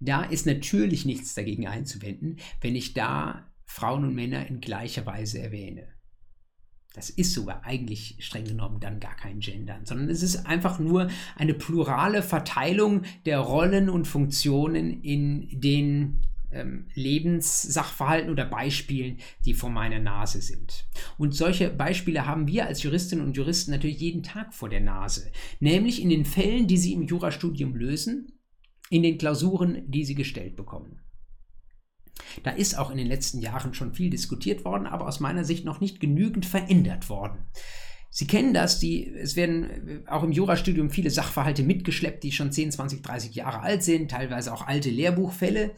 da 0.00 0.24
ist 0.24 0.44
natürlich 0.44 1.04
nichts 1.04 1.34
dagegen 1.34 1.68
einzuwenden, 1.68 2.40
wenn 2.60 2.74
ich 2.74 2.94
da 2.94 3.48
Frauen 3.64 4.04
und 4.04 4.14
Männer 4.16 4.48
in 4.48 4.60
gleicher 4.60 5.06
Weise 5.06 5.38
erwähne. 5.38 5.86
Das 6.94 7.10
ist 7.10 7.32
sogar 7.32 7.64
eigentlich 7.64 8.16
streng 8.18 8.44
genommen 8.44 8.80
dann 8.80 8.98
gar 8.98 9.14
kein 9.14 9.40
Gendern, 9.40 9.84
sondern 9.84 10.08
es 10.08 10.22
ist 10.22 10.46
einfach 10.46 10.78
nur 10.78 11.08
eine 11.36 11.54
plurale 11.54 12.22
Verteilung 12.22 13.02
der 13.26 13.40
Rollen 13.40 13.88
und 13.88 14.06
Funktionen 14.06 15.02
in 15.02 15.60
den 15.60 16.22
ähm, 16.50 16.86
Lebenssachverhalten 16.94 18.30
oder 18.30 18.46
Beispielen, 18.46 19.18
die 19.44 19.54
vor 19.54 19.70
meiner 19.70 19.98
Nase 19.98 20.40
sind. 20.40 20.86
Und 21.18 21.34
solche 21.34 21.68
Beispiele 21.70 22.26
haben 22.26 22.46
wir 22.46 22.66
als 22.66 22.82
Juristinnen 22.82 23.24
und 23.24 23.36
Juristen 23.36 23.70
natürlich 23.70 24.00
jeden 24.00 24.22
Tag 24.22 24.54
vor 24.54 24.68
der 24.68 24.80
Nase, 24.80 25.30
nämlich 25.60 26.00
in 26.00 26.08
den 26.08 26.24
Fällen, 26.24 26.66
die 26.66 26.78
sie 26.78 26.94
im 26.94 27.02
Jurastudium 27.02 27.76
lösen, 27.76 28.32
in 28.90 29.02
den 29.02 29.18
Klausuren, 29.18 29.82
die 29.90 30.04
sie 30.04 30.14
gestellt 30.14 30.56
bekommen. 30.56 31.00
Da 32.42 32.50
ist 32.50 32.78
auch 32.78 32.90
in 32.90 32.98
den 32.98 33.06
letzten 33.06 33.40
Jahren 33.40 33.74
schon 33.74 33.94
viel 33.94 34.10
diskutiert 34.10 34.64
worden, 34.64 34.86
aber 34.86 35.06
aus 35.06 35.20
meiner 35.20 35.44
Sicht 35.44 35.64
noch 35.64 35.80
nicht 35.80 36.00
genügend 36.00 36.46
verändert 36.46 37.08
worden. 37.08 37.38
Sie 38.10 38.26
kennen 38.26 38.54
das, 38.54 38.80
die, 38.80 39.06
es 39.06 39.36
werden 39.36 40.02
auch 40.06 40.22
im 40.22 40.32
Jurastudium 40.32 40.90
viele 40.90 41.10
Sachverhalte 41.10 41.62
mitgeschleppt, 41.62 42.24
die 42.24 42.32
schon 42.32 42.52
10, 42.52 42.72
20, 42.72 43.02
30 43.02 43.34
Jahre 43.34 43.60
alt 43.60 43.82
sind, 43.82 44.10
teilweise 44.10 44.52
auch 44.52 44.66
alte 44.66 44.90
Lehrbuchfälle. 44.90 45.72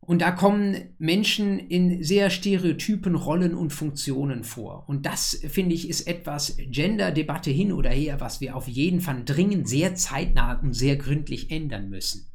Und 0.00 0.20
da 0.20 0.32
kommen 0.32 0.94
Menschen 0.98 1.58
in 1.58 2.02
sehr 2.02 2.28
stereotypen 2.28 3.14
Rollen 3.14 3.54
und 3.54 3.72
Funktionen 3.72 4.44
vor. 4.44 4.84
Und 4.86 5.06
das, 5.06 5.40
finde 5.48 5.74
ich, 5.74 5.88
ist 5.88 6.06
etwas 6.06 6.56
Gender-Debatte 6.58 7.50
hin 7.50 7.72
oder 7.72 7.90
her, 7.90 8.20
was 8.20 8.40
wir 8.40 8.54
auf 8.54 8.68
jeden 8.68 9.00
Fall 9.00 9.22
dringend 9.24 9.66
sehr 9.66 9.94
zeitnah 9.94 10.60
und 10.60 10.74
sehr 10.74 10.96
gründlich 10.96 11.50
ändern 11.50 11.88
müssen. 11.88 12.26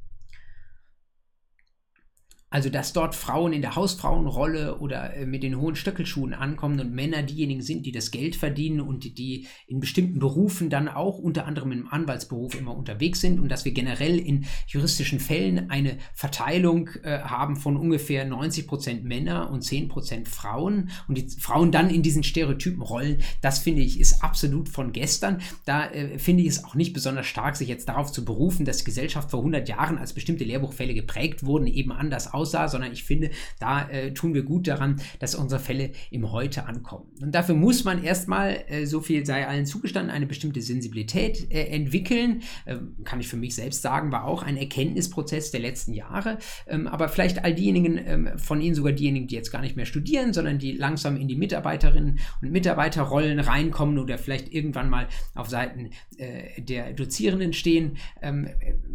Also, 2.52 2.70
dass 2.70 2.94
dort 2.94 3.16
Frauen 3.16 3.54
in 3.54 3.62
der 3.62 3.76
Hausfrauenrolle 3.76 4.80
oder 4.80 5.16
äh, 5.16 5.26
mit 5.26 5.44
den 5.44 5.60
hohen 5.60 5.76
Stöckelschuhen 5.76 6.34
ankommen 6.34 6.80
und 6.80 6.94
Männer 6.94 7.22
diejenigen 7.22 7.62
sind, 7.62 7.86
die 7.86 7.92
das 7.92 8.12
Geld 8.12 8.36
verdienen 8.36 8.82
und 8.82 9.18
die 9.18 9.48
in 9.68 9.80
bestimmten 9.80 10.20
Berufen 10.20 10.70
dann 10.70 10.88
auch 10.88 11.20
unter 11.20 11.46
anderem 11.46 11.72
im 11.72 11.88
Anwaltsberuf 11.88 12.56
immer 12.56 12.76
unterwegs 12.76 13.22
sind 13.22 13.40
und 13.40 13.50
dass 13.50 13.66
wir 13.66 13.72
generell 13.72 14.18
in 14.18 14.46
juristischen 14.68 15.20
Fällen 15.20 15.70
eine 15.70 15.98
Verteilung 16.14 16.90
äh, 17.04 17.20
haben 17.20 17.56
von 17.56 17.78
ungefähr 17.78 18.26
90 18.26 18.68
Prozent 18.68 19.04
Männer 19.04 19.52
und 19.52 19.62
10 19.64 19.88
Prozent 19.88 20.28
Frauen 20.28 20.90
und 21.08 21.18
die 21.18 21.28
Frauen 21.30 21.72
dann 21.72 21.90
in 21.90 22.02
diesen 22.02 22.24
Stereotypen 22.24 22.82
rollen, 22.82 23.22
das 23.42 23.60
finde 23.60 23.82
ich 23.84 24.00
ist 24.00 24.24
absolut 24.24 24.70
von 24.70 24.92
gestern. 24.92 25.42
Da 25.66 25.90
äh, 25.92 26.18
finde 26.18 26.44
ich 26.44 26.50
es 26.50 26.64
auch 26.64 26.74
nicht 26.74 26.94
besonders 26.94 27.28
stark, 27.28 27.56
sich 27.56 27.68
jetzt 27.68 27.90
darauf 27.90 28.12
zu 28.12 28.26
berufen, 28.26 28.66
dass 28.66 28.80
die 28.80 28.86
Gesellschaft 28.86 29.30
vor 29.30 29.40
100 29.42 29.70
Jahren 29.70 29.98
als 29.98 30.14
bestimmte 30.14 30.44
Lehrbuchfälle 30.44 30.94
geprägt 30.94 31.46
wurden, 31.46 31.68
eben 31.68 31.92
anders 31.92 32.34
aussah, 32.40 32.68
sondern 32.68 32.92
ich 32.92 33.04
finde, 33.04 33.32
da 33.60 33.90
äh, 33.90 34.14
tun 34.14 34.34
wir 34.34 34.44
gut 34.44 34.68
daran, 34.68 35.02
dass 35.20 35.36
unsere 35.36 35.62
Fälle 35.62 35.92
im 36.10 36.32
Heute 36.32 36.66
ankommen. 36.66 37.06
Und 37.22 37.34
dafür 37.36 37.56
muss 37.56 37.84
man 37.84 38.04
erstmal, 38.04 38.64
äh, 38.68 38.86
so 38.86 39.02
viel 39.02 39.26
sei 39.26 39.48
allen 39.48 39.66
zugestanden, 39.66 40.14
eine 40.14 40.26
bestimmte 40.26 40.62
Sensibilität 40.62 41.52
äh, 41.52 41.66
entwickeln. 41.66 42.42
Ähm, 42.66 42.96
kann 43.04 43.20
ich 43.20 43.28
für 43.28 43.38
mich 43.38 43.56
selbst 43.56 43.82
sagen, 43.82 44.12
war 44.12 44.26
auch 44.26 44.44
ein 44.44 44.58
Erkenntnisprozess 44.58 45.52
der 45.52 45.60
letzten 45.60 45.94
Jahre. 45.94 46.38
Ähm, 46.68 46.88
aber 46.88 47.10
vielleicht 47.10 47.44
all 47.44 47.54
diejenigen 47.54 48.00
ähm, 48.06 48.30
von 48.38 48.62
Ihnen, 48.62 48.76
sogar 48.76 48.94
diejenigen, 48.94 49.28
die 49.28 49.36
jetzt 49.36 49.52
gar 49.52 49.62
nicht 49.62 49.76
mehr 49.76 49.86
studieren, 49.86 50.34
sondern 50.34 50.60
die 50.60 50.72
langsam 50.72 51.18
in 51.18 51.28
die 51.28 51.36
Mitarbeiterinnen 51.36 52.20
und 52.42 52.52
Mitarbeiterrollen 52.52 53.40
reinkommen 53.40 54.00
oder 54.00 54.18
vielleicht 54.18 54.54
irgendwann 54.54 54.90
mal 54.90 55.08
auf 55.36 55.50
Seiten 55.50 55.90
äh, 56.18 56.62
der 56.62 56.94
Dozierenden 56.94 57.54
stehen, 57.54 57.98
ähm, 58.22 58.48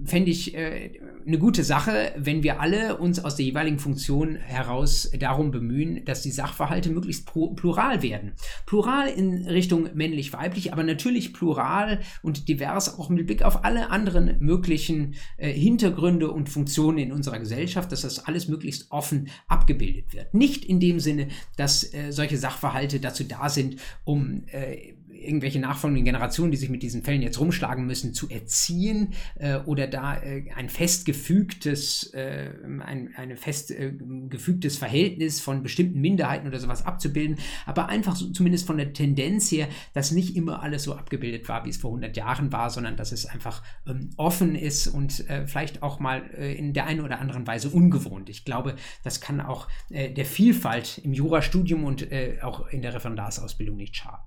fände 0.04 0.30
ich 0.30 0.54
äh, 0.54 1.00
eine 1.26 1.38
gute 1.38 1.64
Sache, 1.64 2.12
wenn 2.16 2.42
wir 2.42 2.61
alle 2.61 2.96
uns 2.98 3.24
aus 3.24 3.34
der 3.37 3.47
jeweiligen 3.47 3.79
Funktion 3.79 4.37
heraus 4.37 5.11
darum 5.18 5.51
bemühen, 5.51 6.05
dass 6.05 6.23
die 6.23 6.31
Sachverhalte 6.31 6.90
möglichst 6.90 7.27
plural 7.27 8.03
werden. 8.03 8.33
Plural 8.66 9.09
in 9.09 9.47
Richtung 9.47 9.88
männlich-weiblich, 9.94 10.73
aber 10.73 10.83
natürlich 10.83 11.33
plural 11.33 12.01
und 12.23 12.49
divers 12.49 12.99
auch 12.99 13.09
mit 13.09 13.27
Blick 13.27 13.42
auf 13.42 13.64
alle 13.64 13.90
anderen 13.90 14.37
möglichen 14.40 15.14
äh, 15.37 15.53
Hintergründe 15.53 16.31
und 16.31 16.49
Funktionen 16.49 16.99
in 16.99 17.12
unserer 17.12 17.38
Gesellschaft, 17.38 17.90
dass 17.92 18.03
das 18.03 18.27
alles 18.27 18.49
möglichst 18.49 18.90
offen 18.90 19.29
abgebildet 19.49 20.12
wird. 20.12 20.35
Nicht 20.35 20.64
in 20.64 20.81
dem 20.81 21.01
Sinne, 21.01 21.29
dass 21.57 21.92
äh, 21.94 22.11
solche 22.11 22.38
Sachverhalte 22.38 23.01
dazu 23.01 23.25
da 23.25 23.49
sind, 23.49 23.77
um 24.05 24.44
äh, 24.49 24.94
irgendwelche 25.24 25.58
nachfolgenden 25.60 26.04
Generationen, 26.04 26.50
die 26.50 26.56
sich 26.56 26.70
mit 26.70 26.82
diesen 26.82 27.02
Fällen 27.02 27.22
jetzt 27.22 27.40
rumschlagen 27.40 27.87
müssen, 27.87 28.14
zu 28.14 28.28
erziehen 28.28 29.14
äh, 29.37 29.56
oder 29.58 29.87
da 29.87 30.16
äh, 30.16 30.50
ein 30.54 30.68
festgefügtes, 30.68 32.12
äh, 32.14 32.50
ein 32.84 33.14
eine 33.16 33.37
festgefügtes 33.37 34.76
Verhältnis 34.78 35.40
von 35.40 35.62
bestimmten 35.62 36.00
Minderheiten 36.00 36.46
oder 36.46 36.58
sowas 36.58 36.84
abzubilden, 36.84 37.38
aber 37.66 37.88
einfach 37.88 38.16
so, 38.16 38.30
zumindest 38.30 38.66
von 38.66 38.76
der 38.76 38.92
Tendenz 38.92 39.50
her, 39.50 39.68
dass 39.92 40.10
nicht 40.10 40.37
immer 40.37 40.62
alles 40.62 40.84
so 40.84 40.94
abgebildet 40.94 41.48
war, 41.48 41.64
wie 41.64 41.70
es 41.70 41.76
vor 41.76 41.90
100 41.90 42.16
Jahren 42.16 42.52
war, 42.52 42.70
sondern 42.70 42.96
dass 42.96 43.12
es 43.12 43.26
einfach 43.26 43.62
ähm, 43.87 44.10
offen 44.16 44.54
ist 44.54 44.87
und 44.87 45.28
äh, 45.28 45.46
vielleicht 45.46 45.82
auch 45.82 46.00
mal 46.00 46.22
äh, 46.37 46.54
in 46.54 46.72
der 46.72 46.87
einen 46.87 47.00
oder 47.00 47.20
anderen 47.20 47.46
Weise 47.46 47.68
ungewohnt. 47.70 48.28
Ich 48.28 48.44
glaube, 48.44 48.76
das 49.02 49.20
kann 49.20 49.40
auch 49.40 49.68
äh, 49.90 50.10
der 50.12 50.24
Vielfalt 50.24 50.98
im 50.98 51.12
Jurastudium 51.12 51.84
und 51.84 52.08
auch 52.42 52.68
in 52.68 52.82
der 52.82 52.94
Referendarsausbildung 52.94 53.76
nicht 53.76 53.96
schaden. 53.96 54.24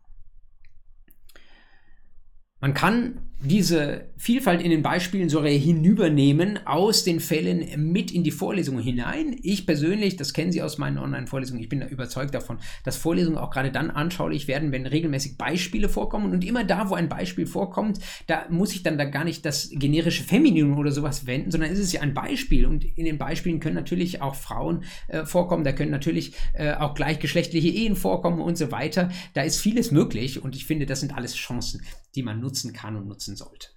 Man 2.60 2.74
kann 2.74 3.20
diese 3.40 4.06
Vielfalt 4.18 4.64
in 4.64 4.72
den 4.72 4.82
Beispielen 4.82 5.30
sogar 5.30 5.52
hinübernehmen 5.52 6.66
aus 6.66 7.04
den 7.04 7.20
Fällen 7.20 7.92
mit 7.92 8.12
in 8.12 8.24
die 8.24 8.32
Vorlesungen 8.32 8.82
hinein. 8.82 9.36
Ich 9.44 9.68
persönlich, 9.68 10.16
das 10.16 10.34
kennen 10.34 10.52
Sie 10.52 10.64
aus 10.64 10.80
meinen 10.80 10.98
Online-Vorlesungen, 10.98 11.62
ich 11.62 11.70
bin 11.70 11.82
da 11.82 11.88
überzeugt 11.88 12.34
davon, 12.34 12.58
dass 12.84 12.98
Vorlesungen 12.98 13.38
auch 13.38 13.52
gerade 13.52 13.72
dann 13.72 13.92
anschaulich 13.92 14.48
werden, 14.48 14.72
wenn 14.72 14.88
regelmäßig 14.88 15.38
Beispiele 15.38 15.88
vorkommen. 15.88 16.34
Und 16.34 16.44
immer 16.44 16.64
da, 16.64 16.90
wo 16.90 16.96
ein 16.96 17.10
Beispiel 17.10 17.46
vorkommt, 17.46 18.00
da 18.26 18.48
muss 18.50 18.74
ich 18.74 18.82
dann 18.82 18.98
da 18.98 19.06
gar 19.06 19.24
nicht 19.24 19.46
das 19.46 19.70
generische 19.72 20.24
Femininum 20.24 20.80
oder 20.80 20.92
sowas 20.92 21.28
wenden, 21.28 21.52
sondern 21.52 21.72
es 21.72 21.78
ist 21.78 21.94
ja 21.94 22.02
ein 22.02 22.16
Beispiel. 22.16 22.66
Und 22.66 22.86
in 22.98 23.06
den 23.06 23.20
Beispielen 23.20 23.60
können 23.60 23.76
natürlich 23.76 24.24
auch 24.24 24.34
Frauen 24.34 24.84
äh, 25.10 25.26
vorkommen, 25.26 25.64
da 25.64 25.74
können 25.74 25.92
natürlich 25.92 26.34
äh, 26.54 26.74
auch 26.74 26.96
gleichgeschlechtliche 26.96 27.70
Ehen 27.70 27.96
vorkommen 27.96 28.42
und 28.42 28.58
so 28.58 28.72
weiter. 28.72 29.10
Da 29.36 29.44
ist 29.44 29.60
vieles 29.60 29.92
möglich 29.92 30.44
und 30.44 30.56
ich 30.56 30.66
finde, 30.66 30.88
das 30.88 31.02
sind 31.02 31.16
alles 31.16 31.36
Chancen, 31.36 31.82
die 32.18 32.24
man 32.24 32.42
nutzen 32.42 32.74
kann 32.74 32.98
und 32.98 33.08
nutzen 33.08 33.36
sollte. 33.36 33.70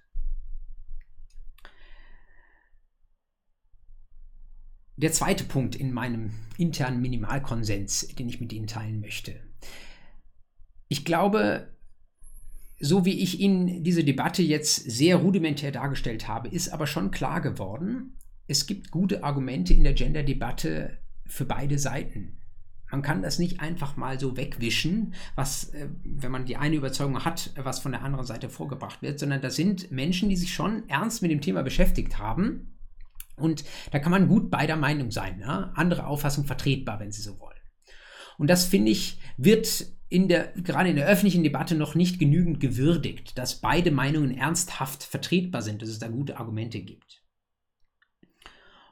Der 4.97 5.11
zweite 5.11 5.45
Punkt 5.45 5.75
in 5.75 5.93
meinem 5.93 6.31
internen 6.57 7.01
Minimalkonsens, 7.01 8.07
den 8.07 8.27
ich 8.27 8.41
mit 8.41 8.51
Ihnen 8.53 8.67
teilen 8.67 8.99
möchte. 8.99 9.41
Ich 10.89 11.05
glaube, 11.05 11.75
so 12.79 13.05
wie 13.05 13.19
ich 13.19 13.39
Ihnen 13.39 13.83
diese 13.83 14.03
Debatte 14.03 14.43
jetzt 14.43 14.75
sehr 14.75 15.15
rudimentär 15.15 15.71
dargestellt 15.71 16.27
habe, 16.27 16.49
ist 16.49 16.69
aber 16.69 16.87
schon 16.87 17.11
klar 17.11 17.41
geworden, 17.41 18.17
es 18.47 18.67
gibt 18.67 18.91
gute 18.91 19.23
Argumente 19.23 19.73
in 19.73 19.83
der 19.83 19.93
Gender-Debatte 19.93 20.99
für 21.25 21.45
beide 21.45 21.79
Seiten. 21.79 22.40
Man 22.91 23.01
kann 23.01 23.21
das 23.21 23.39
nicht 23.39 23.61
einfach 23.61 23.95
mal 23.95 24.19
so 24.19 24.35
wegwischen, 24.37 25.13
was, 25.35 25.69
äh, 25.73 25.87
wenn 26.03 26.31
man 26.31 26.45
die 26.45 26.57
eine 26.57 26.75
Überzeugung 26.75 27.23
hat, 27.23 27.51
was 27.55 27.79
von 27.79 27.93
der 27.93 28.03
anderen 28.03 28.25
Seite 28.25 28.49
vorgebracht 28.49 29.01
wird, 29.01 29.19
sondern 29.19 29.41
das 29.41 29.55
sind 29.55 29.91
Menschen, 29.91 30.29
die 30.29 30.35
sich 30.35 30.53
schon 30.53 30.87
ernst 30.89 31.21
mit 31.21 31.31
dem 31.31 31.41
Thema 31.41 31.63
beschäftigt 31.63 32.19
haben. 32.19 32.77
Und 33.37 33.63
da 33.91 33.99
kann 33.99 34.11
man 34.11 34.27
gut 34.27 34.51
beider 34.51 34.75
Meinung 34.75 35.09
sein. 35.09 35.39
Ne? 35.39 35.71
Andere 35.75 36.05
Auffassung 36.05 36.45
vertretbar, 36.45 36.99
wenn 36.99 37.11
Sie 37.11 37.21
so 37.21 37.39
wollen. 37.39 37.57
Und 38.37 38.49
das 38.49 38.65
finde 38.65 38.91
ich, 38.91 39.19
wird 39.37 39.85
in 40.09 40.27
der, 40.27 40.51
gerade 40.57 40.89
in 40.89 40.97
der 40.97 41.07
öffentlichen 41.07 41.43
Debatte 41.43 41.75
noch 41.75 41.95
nicht 41.95 42.19
genügend 42.19 42.59
gewürdigt, 42.59 43.37
dass 43.37 43.61
beide 43.61 43.91
Meinungen 43.91 44.37
ernsthaft 44.37 45.03
vertretbar 45.03 45.61
sind, 45.61 45.81
dass 45.81 45.89
es 45.89 45.99
da 45.99 46.09
gute 46.09 46.37
Argumente 46.37 46.81
gibt. 46.81 47.20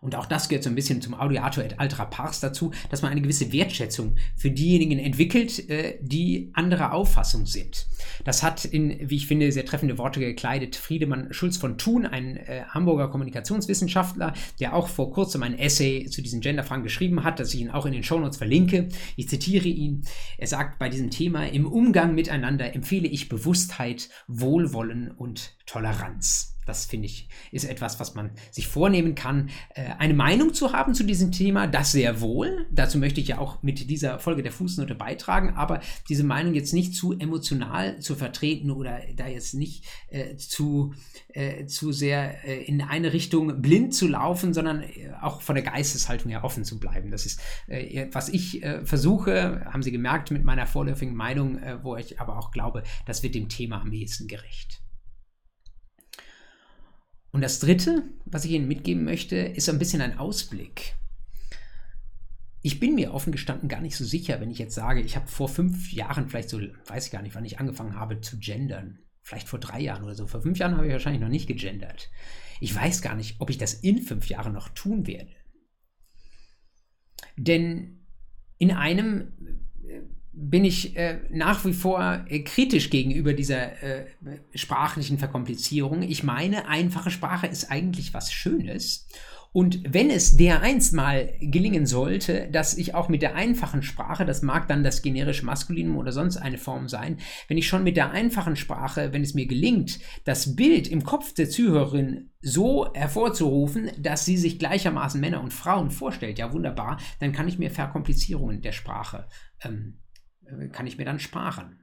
Und 0.01 0.15
auch 0.15 0.25
das 0.25 0.47
gehört 0.47 0.63
so 0.63 0.69
ein 0.69 0.75
bisschen 0.75 1.01
zum 1.01 1.13
Audiator 1.13 1.63
et 1.63 1.79
altra 1.79 2.05
pars 2.05 2.39
dazu, 2.39 2.71
dass 2.89 3.01
man 3.01 3.11
eine 3.11 3.21
gewisse 3.21 3.51
Wertschätzung 3.51 4.15
für 4.35 4.51
diejenigen 4.51 4.99
entwickelt, 4.99 5.69
äh, 5.69 5.97
die 6.01 6.51
anderer 6.53 6.93
Auffassung 6.93 7.45
sind. 7.45 7.87
Das 8.23 8.43
hat 8.43 8.65
in, 8.65 9.09
wie 9.09 9.17
ich 9.17 9.27
finde, 9.27 9.51
sehr 9.51 9.65
treffende 9.65 9.97
Worte 9.97 10.19
gekleidet 10.19 10.75
Friedemann 10.75 11.33
Schulz 11.33 11.57
von 11.57 11.77
Thun, 11.77 12.05
ein 12.05 12.37
äh, 12.37 12.63
Hamburger 12.69 13.09
Kommunikationswissenschaftler, 13.09 14.33
der 14.59 14.73
auch 14.73 14.87
vor 14.87 15.11
kurzem 15.11 15.43
ein 15.43 15.57
Essay 15.57 16.05
zu 16.05 16.21
diesen 16.21 16.41
Genderfragen 16.41 16.83
geschrieben 16.83 17.23
hat, 17.23 17.39
das 17.39 17.53
ich 17.53 17.61
Ihnen 17.61 17.71
auch 17.71 17.85
in 17.85 17.93
den 17.93 18.03
Shownotes 18.03 18.37
verlinke. 18.37 18.89
Ich 19.15 19.27
zitiere 19.29 19.67
ihn. 19.67 20.03
Er 20.37 20.47
sagt 20.47 20.79
bei 20.79 20.89
diesem 20.89 21.11
Thema, 21.11 21.45
im 21.45 21.65
Umgang 21.65 22.15
miteinander 22.15 22.73
empfehle 22.73 23.07
ich 23.07 23.29
Bewusstheit, 23.29 24.09
Wohlwollen 24.27 25.11
und 25.11 25.57
Toleranz. 25.65 26.58
Das 26.69 26.85
finde 26.85 27.07
ich 27.07 27.27
ist 27.51 27.65
etwas, 27.65 27.99
was 27.99 28.15
man 28.15 28.31
sich 28.51 28.67
vornehmen 28.67 29.15
kann, 29.15 29.49
äh, 29.73 29.85
eine 29.97 30.13
Meinung 30.13 30.53
zu 30.53 30.71
haben 30.71 30.93
zu 30.93 31.03
diesem 31.03 31.31
Thema. 31.31 31.67
Das 31.67 31.91
sehr 31.91 32.21
wohl. 32.21 32.67
Dazu 32.71 32.97
möchte 32.99 33.19
ich 33.19 33.29
ja 33.29 33.39
auch 33.39 33.61
mit 33.63 33.89
dieser 33.89 34.19
Folge 34.19 34.43
der 34.43 34.51
Fußnote 34.51 34.95
beitragen, 34.95 35.55
aber 35.55 35.81
diese 36.07 36.23
Meinung 36.23 36.53
jetzt 36.53 36.73
nicht 36.73 36.93
zu 36.93 37.13
emotional 37.13 37.99
zu 37.99 38.15
vertreten 38.15 38.71
oder 38.71 39.01
da 39.15 39.27
jetzt 39.27 39.53
nicht 39.53 39.85
äh, 40.09 40.35
zu, 40.35 40.93
äh, 41.33 41.65
zu 41.65 41.91
sehr 41.91 42.47
äh, 42.47 42.63
in 42.63 42.81
eine 42.81 43.13
Richtung 43.13 43.61
blind 43.61 43.93
zu 43.93 44.07
laufen, 44.07 44.53
sondern 44.53 44.83
äh, 44.83 45.11
auch 45.21 45.41
von 45.41 45.55
der 45.55 45.63
Geisteshaltung 45.63 46.29
her 46.29 46.43
offen 46.43 46.63
zu 46.63 46.79
bleiben. 46.79 47.11
Das 47.11 47.25
ist, 47.25 47.41
äh, 47.67 48.07
was 48.11 48.29
ich 48.29 48.61
versuche, 48.83 49.65
haben 49.65 49.83
Sie 49.83 49.91
gemerkt 49.91 50.31
mit 50.31 50.43
meiner 50.43 50.67
vorläufigen 50.67 51.15
Meinung, 51.15 51.59
wo 51.81 51.95
ich 51.95 52.19
aber 52.19 52.37
auch 52.37 52.51
glaube, 52.51 52.83
das 53.05 53.23
wird 53.23 53.35
dem 53.35 53.49
Thema 53.49 53.81
am 53.81 53.91
ehesten 53.91 54.27
gerecht. 54.27 54.81
Und 57.31 57.41
das 57.41 57.59
Dritte, 57.59 58.03
was 58.25 58.45
ich 58.45 58.51
Ihnen 58.51 58.67
mitgeben 58.67 59.03
möchte, 59.03 59.35
ist 59.35 59.69
ein 59.69 59.79
bisschen 59.79 60.01
ein 60.01 60.17
Ausblick. 60.17 60.95
Ich 62.61 62.79
bin 62.79 62.95
mir 62.95 63.13
offen 63.13 63.31
gestanden 63.31 63.69
gar 63.69 63.81
nicht 63.81 63.95
so 63.95 64.03
sicher, 64.03 64.41
wenn 64.41 64.51
ich 64.51 64.57
jetzt 64.57 64.75
sage, 64.75 65.01
ich 65.01 65.15
habe 65.15 65.27
vor 65.27 65.47
fünf 65.47 65.93
Jahren, 65.93 66.27
vielleicht 66.27 66.49
so, 66.49 66.59
weiß 66.87 67.05
ich 67.05 67.11
gar 67.11 67.21
nicht, 67.21 67.35
wann 67.35 67.45
ich 67.45 67.59
angefangen 67.59 67.95
habe 67.95 68.19
zu 68.19 68.37
gendern. 68.37 68.99
Vielleicht 69.21 69.47
vor 69.47 69.59
drei 69.59 69.79
Jahren 69.79 70.03
oder 70.03 70.15
so. 70.15 70.25
Vor 70.25 70.41
fünf 70.41 70.57
Jahren 70.57 70.75
habe 70.75 70.87
ich 70.87 70.91
wahrscheinlich 70.91 71.21
noch 71.21 71.29
nicht 71.29 71.47
gegendert. 71.47 72.09
Ich 72.59 72.73
weiß 72.75 73.01
gar 73.01 73.15
nicht, 73.15 73.39
ob 73.39 73.49
ich 73.49 73.57
das 73.57 73.75
in 73.75 74.01
fünf 74.01 74.27
Jahren 74.27 74.53
noch 74.53 74.69
tun 74.69 75.07
werde. 75.07 75.31
Denn 77.37 78.05
in 78.57 78.71
einem 78.71 79.68
bin 80.41 80.63
ich 80.63 80.95
äh, 80.95 81.19
nach 81.29 81.65
wie 81.65 81.73
vor 81.73 82.25
äh, 82.27 82.39
kritisch 82.39 82.89
gegenüber 82.89 83.33
dieser 83.33 83.83
äh, 83.83 84.05
sprachlichen 84.55 85.17
Verkomplizierung. 85.17 86.01
Ich 86.01 86.23
meine, 86.23 86.67
einfache 86.67 87.11
Sprache 87.11 87.47
ist 87.47 87.69
eigentlich 87.69 88.13
was 88.13 88.31
Schönes. 88.31 89.07
Und 89.51 89.81
wenn 89.83 90.11
es 90.11 90.37
dereinst 90.37 90.93
mal 90.93 91.33
gelingen 91.41 91.87
sollte, 91.87 92.49
dass 92.51 92.77
ich 92.77 92.93
auch 92.93 93.09
mit 93.09 93.23
der 93.23 93.35
einfachen 93.35 93.81
Sprache, 93.81 94.23
das 94.23 94.43
mag 94.43 94.67
dann 94.67 94.83
das 94.83 95.01
generische 95.01 95.43
Maskulinum 95.43 95.97
oder 95.97 96.11
sonst 96.11 96.37
eine 96.37 96.59
Form 96.59 96.87
sein, 96.87 97.17
wenn 97.47 97.57
ich 97.57 97.67
schon 97.67 97.83
mit 97.83 97.97
der 97.97 98.11
einfachen 98.11 98.55
Sprache, 98.55 99.11
wenn 99.11 99.23
es 99.23 99.33
mir 99.33 99.47
gelingt, 99.47 99.99
das 100.23 100.55
Bild 100.55 100.87
im 100.87 101.03
Kopf 101.03 101.33
der 101.33 101.49
Zuhörerin 101.49 102.29
so 102.41 102.93
hervorzurufen, 102.93 103.89
dass 103.97 104.23
sie 104.23 104.37
sich 104.37 104.59
gleichermaßen 104.59 105.19
Männer 105.19 105.41
und 105.41 105.51
Frauen 105.51 105.89
vorstellt, 105.89 106.37
ja 106.37 106.53
wunderbar, 106.53 106.99
dann 107.19 107.31
kann 107.31 107.47
ich 107.47 107.57
mir 107.57 107.71
Verkomplizierungen 107.71 108.61
der 108.61 108.71
Sprache 108.71 109.27
ähm, 109.63 109.97
kann 110.71 110.87
ich 110.87 110.97
mir 110.97 111.05
dann 111.05 111.19
sparen. 111.19 111.78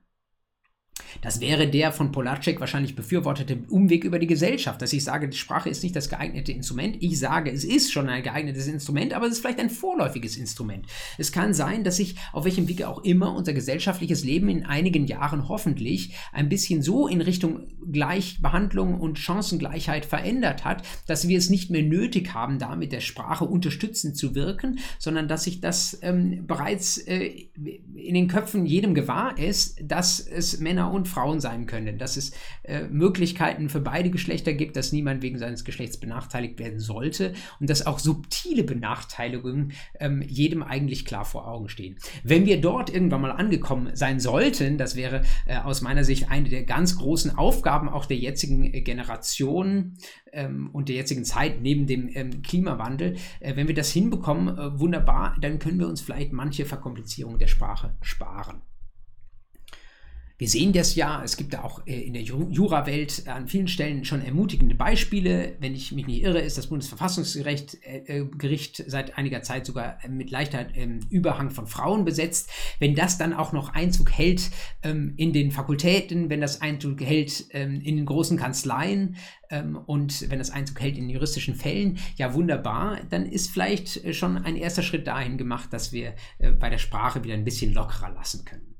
Das 1.23 1.41
wäre 1.41 1.69
der 1.69 1.93
von 1.93 2.13
Polacek 2.13 2.61
wahrscheinlich 2.61 2.95
befürwortete 2.95 3.59
Umweg 3.69 4.05
über 4.05 4.19
die 4.19 4.27
Gesellschaft, 4.27 4.81
dass 4.83 4.93
ich 4.93 5.05
sage, 5.05 5.29
die 5.29 5.37
Sprache 5.37 5.69
ist 5.69 5.83
nicht 5.83 5.97
das 5.97 6.09
geeignete 6.09 6.53
Instrument. 6.53 6.97
Ich 7.01 7.19
sage, 7.19 7.51
es 7.51 7.65
ist 7.65 7.93
schon 7.93 8.09
ein 8.09 8.23
geeignetes 8.23 8.67
Instrument, 8.67 9.13
aber 9.13 9.27
es 9.27 9.33
ist 9.33 9.41
vielleicht 9.41 9.61
ein 9.61 9.71
vorläufiges 9.71 10.37
Instrument. 10.37 10.87
Es 11.19 11.33
kann 11.33 11.55
sein, 11.55 11.85
dass 11.85 11.97
sich 11.97 12.17
auf 12.33 12.45
welchem 12.45 12.69
Wege 12.69 12.89
auch 12.89 13.05
immer 13.05 13.35
unser 13.35 13.53
gesellschaftliches 13.53 14.25
Leben 14.25 14.49
in 14.49 14.65
einigen 14.65 15.07
Jahren 15.07 15.49
hoffentlich 15.49 16.15
ein 16.33 16.49
bisschen 16.49 16.83
so 16.83 17.07
in 17.07 17.21
Richtung 17.21 17.67
Gleichbehandlung 17.91 19.01
und 19.01 19.19
Chancengleichheit 19.19 20.07
verändert 20.07 20.65
hat, 20.65 20.83
dass 21.07 21.29
wir 21.29 21.39
es 21.39 21.51
nicht 21.51 21.71
mehr 21.71 21.83
nötig 21.83 22.35
haben, 22.35 22.59
da 22.59 22.77
mit 22.77 22.93
der 22.93 23.01
Sprache 23.01 23.45
unterstützend 23.45 24.17
zu 24.17 24.35
wirken, 24.35 24.79
sondern 24.99 25.29
dass 25.29 25.45
sich 25.45 25.61
das 25.61 25.99
ähm, 26.03 26.47
bereits 26.47 26.99
äh, 26.99 27.49
in 27.95 28.15
den 28.15 28.29
Köpfen 28.29 28.67
jedem 28.67 28.95
gewahr 28.95 29.39
ist, 29.39 29.79
dass 29.83 30.21
es 30.21 30.61
Männer 30.61 30.86
und 30.93 31.09
Frauen 31.09 31.41
sein 31.41 31.67
können, 31.67 31.99
dass 31.99 32.17
es 32.17 32.33
äh, 32.63 32.83
Möglichkeiten 32.85 33.69
für 33.69 33.81
beide 33.81 34.11
Geschlechter 34.11 34.53
gibt, 34.53 34.77
dass 34.77 34.93
niemand 34.93 35.23
wegen 35.23 35.39
seines 35.39 35.65
Geschlechts 35.65 35.99
benachteiligt 35.99 36.59
werden 36.59 36.81
sollte 36.81 37.35
und 37.61 37.71
dass 37.71 37.87
auch 37.87 37.99
subtile 37.99 38.65
Benachteiligungen 38.65 39.73
ähm, 40.01 40.23
jedem 40.23 40.63
eigentlich 40.63 41.05
klar 41.05 41.25
vor 41.25 41.49
Augen 41.49 41.69
stehen. 41.69 41.97
Wenn 42.23 42.47
wir 42.47 42.61
dort 42.61 42.93
irgendwann 42.93 43.21
mal 43.21 43.33
angekommen 43.33 43.91
sein 43.95 44.21
sollten, 44.21 44.79
das 44.79 44.97
wäre 44.97 45.23
äh, 45.47 45.59
aus 45.59 45.83
meiner 45.83 46.05
Sicht 46.05 46.31
eine 46.31 46.49
der 46.49 46.65
ganz 46.65 46.97
großen 46.97 47.37
Aufgaben 47.37 47.89
auch 47.89 48.07
der 48.07 48.17
jetzigen 48.17 48.73
äh, 48.73 48.81
Generation 48.81 49.97
ähm, 50.33 50.71
und 50.73 50.89
der 50.89 50.97
jetzigen 50.97 51.25
Zeit 51.25 51.61
neben 51.63 51.87
dem 51.87 52.09
ähm, 52.15 52.43
Klimawandel, 52.43 53.17
äh, 53.41 53.57
wenn 53.57 53.69
wir 53.69 53.75
das 53.75 53.91
hinbekommen, 53.91 54.57
äh, 54.57 54.79
wunderbar, 54.79 55.37
dann 55.41 55.59
können 55.59 55.79
wir 55.79 55.89
uns 55.89 56.01
vielleicht 56.01 56.33
manche 56.33 56.65
Verkomplizierung 56.65 57.39
der 57.39 57.47
Sprache 57.47 57.95
sparen. 58.01 58.63
Wir 60.39 60.49
sehen 60.51 60.75
das 60.75 60.95
ja, 60.95 61.23
es 61.25 61.39
gibt 61.39 61.55
da 61.55 61.63
auch 61.63 61.87
äh, 61.87 61.99
in 61.99 62.13
der 62.13 62.21
Jurawelt 62.21 63.27
an 63.27 63.49
vielen 63.49 63.69
Stellen 63.69 64.05
schon 64.05 64.21
ermutigende 64.21 64.75
Beispiele. 64.75 65.57
Wenn 65.61 65.75
ich 65.75 65.93
mich 65.93 66.07
nicht 66.07 66.23
irre, 66.23 66.41
ist 66.41 66.59
das 66.59 66.67
Bundesverfassungsgericht 66.67 67.79
äh, 67.83 68.19
äh, 68.19 68.27
Gericht 68.37 68.85
seit 68.87 69.17
einiger 69.17 69.41
Zeit 69.41 69.65
sogar 69.65 69.99
mit 70.09 70.31
leichter 70.31 70.67
ähm, 70.75 71.01
Überhang 71.09 71.49
von 71.49 71.67
Frauen 71.67 72.05
besetzt. 72.05 72.51
Wenn 72.81 72.95
das 72.95 73.17
dann 73.17 73.33
auch 73.33 73.53
noch 73.53 73.73
Einzug 73.73 74.11
hält 74.11 74.51
ähm, 74.83 75.15
in 75.17 75.33
den 75.33 75.53
Fakultäten, 75.53 76.29
wenn 76.29 76.43
das 76.43 76.61
Einzug 76.61 77.01
hält 77.01 77.47
ähm, 77.53 77.81
in 77.81 77.97
den 77.97 78.05
großen 78.05 78.37
Kanzleien 78.37 79.17
und 79.87 80.29
wenn 80.29 80.41
das 80.41 80.51
Einzug 80.51 80.81
hält 80.81 80.99
in 80.99 81.09
juristischen 81.09 81.55
Fällen, 81.55 81.99
ja 82.17 82.35
wunderbar, 82.35 82.99
dann 83.11 83.27
ist 83.27 83.49
vielleicht 83.49 84.13
schon 84.13 84.39
ein 84.39 84.57
erster 84.57 84.83
Schritt 84.83 85.07
dahin 85.07 85.39
gemacht, 85.39 85.73
dass 85.73 85.93
wir 85.93 86.17
bei 86.59 86.69
der 86.69 86.79
Sprache 86.79 87.23
wieder 87.23 87.35
ein 87.35 87.45
bisschen 87.45 87.73
lockerer 87.73 88.11
lassen 88.11 88.45
können. 88.45 88.76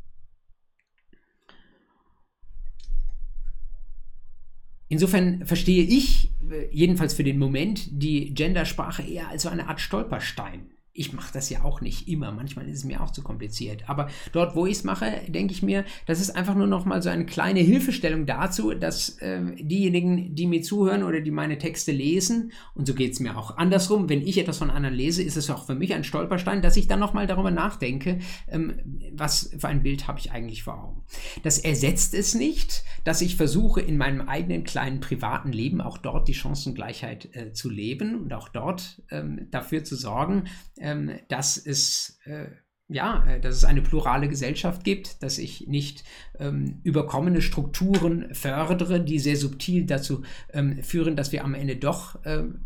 Insofern 4.89 5.45
verstehe 5.45 5.83
ich, 5.83 6.31
äh, 6.51 6.69
jedenfalls 6.71 7.15
für 7.15 7.25
den 7.25 7.39
Moment, 7.39 7.89
die 7.91 8.33
Gendersprache 8.33 9.03
eher 9.03 9.29
als 9.29 9.43
so 9.43 9.49
eine 9.49 9.69
Art 9.69 9.81
Stolperstein 9.81 10.71
ich 10.97 11.13
mache 11.13 11.33
das 11.33 11.51
ja 11.51 11.65
auch 11.65 11.81
nicht 11.81 12.09
immer. 12.09 12.33
Manchmal 12.33 12.69
ist 12.69 12.79
es 12.79 12.85
mir 12.85 13.03
auch 13.03 13.11
zu 13.11 13.23
kompliziert. 13.23 13.89
Aber 13.89 14.09
dort, 14.33 14.57
wo 14.57 14.67
ich 14.67 14.79
es 14.79 14.85
mache, 14.85 15.21
denke 15.29 15.53
ich 15.53 15.63
mir, 15.63 15.85
das 16.07 16.21
ist 16.21 16.31
einfach 16.31 16.55
nur 16.55 16.67
noch 16.67 16.85
mal 16.85 17.03
so 17.03 17.11
eine 17.11 17.27
kleine 17.27 17.61
Hilfestellung 17.61 18.27
dazu, 18.27 18.75
dass 18.75 19.19
äh, 19.19 19.41
diejenigen, 19.57 20.35
die 20.35 20.47
mir 20.47 20.63
zuhören 20.63 21.03
oder 21.03 21.21
die 21.21 21.31
meine 21.31 21.59
Texte 21.59 21.93
lesen, 21.93 22.53
und 22.75 22.87
so 22.87 22.95
geht 22.95 23.13
es 23.13 23.21
mir 23.21 23.37
auch 23.37 23.57
andersrum, 23.57 24.09
wenn 24.09 24.27
ich 24.27 24.39
etwas 24.39 24.59
von 24.59 24.71
anderen 24.71 24.95
lese, 24.95 25.23
ist 25.23 25.37
es 25.37 25.51
auch 25.51 25.67
für 25.67 25.75
mich 25.75 25.95
ein 25.95 26.05
Stolperstein, 26.05 26.63
dass 26.63 26.77
ich 26.77 26.89
dann 26.89 27.01
noch 27.01 27.13
mal 27.13 27.27
darüber 27.27 27.51
nachdenke, 27.51 28.19
ähm, 28.49 28.75
was 29.13 29.51
für 29.59 29.69
ein 29.69 29.83
Bild 29.83 30.09
habe 30.09 30.19
ich 30.19 30.33
eigentlich 30.33 30.63
vor 30.63 30.83
Augen. 30.83 31.03
Das 31.43 31.59
ersetzt 31.59 32.15
es 32.15 32.35
nicht, 32.35 32.85
dass 33.05 33.21
ich 33.21 33.37
versuche, 33.37 33.81
in 33.81 33.97
meinem 33.97 34.23
eigenen 34.23 34.65
kleinen 34.65 35.01
privaten 35.01 35.53
Leben 35.53 35.81
auch 35.81 35.99
dort 35.99 36.29
die 36.29 36.35
Chancengleichheit 36.35 37.29
äh, 37.35 37.53
zu 37.53 37.71
leben 37.71 38.17
und 38.17 38.33
auch 38.33 38.49
dort 38.49 39.03
ähm, 39.11 39.47
dafür 39.51 39.85
zu 39.85 39.97
sorgen, 39.97 40.45
ähm, 40.87 41.19
dass 41.29 41.57
es 41.57 42.19
äh, 42.25 42.47
ja, 42.89 43.27
äh, 43.27 43.41
dass 43.41 43.57
es 43.57 43.65
eine 43.65 43.83
plurale 43.83 44.29
Gesellschaft 44.29 44.85
gibt, 44.85 45.23
dass 45.23 45.39
ich 45.39 45.67
nicht 45.67 46.05
ähm, 46.39 46.81
überkommene 46.83 47.43
Strukturen 47.43 48.35
fördere, 48.35 49.01
die 49.01 49.19
sehr 49.19 49.37
subtil 49.37 49.85
dazu 49.85 50.23
ähm, 50.53 50.83
führen, 50.83 51.17
dass 51.17 51.33
wir 51.33 51.45
am 51.45 51.55
Ende 51.55 51.77
doch 51.77 52.19
ähm, 52.25 52.61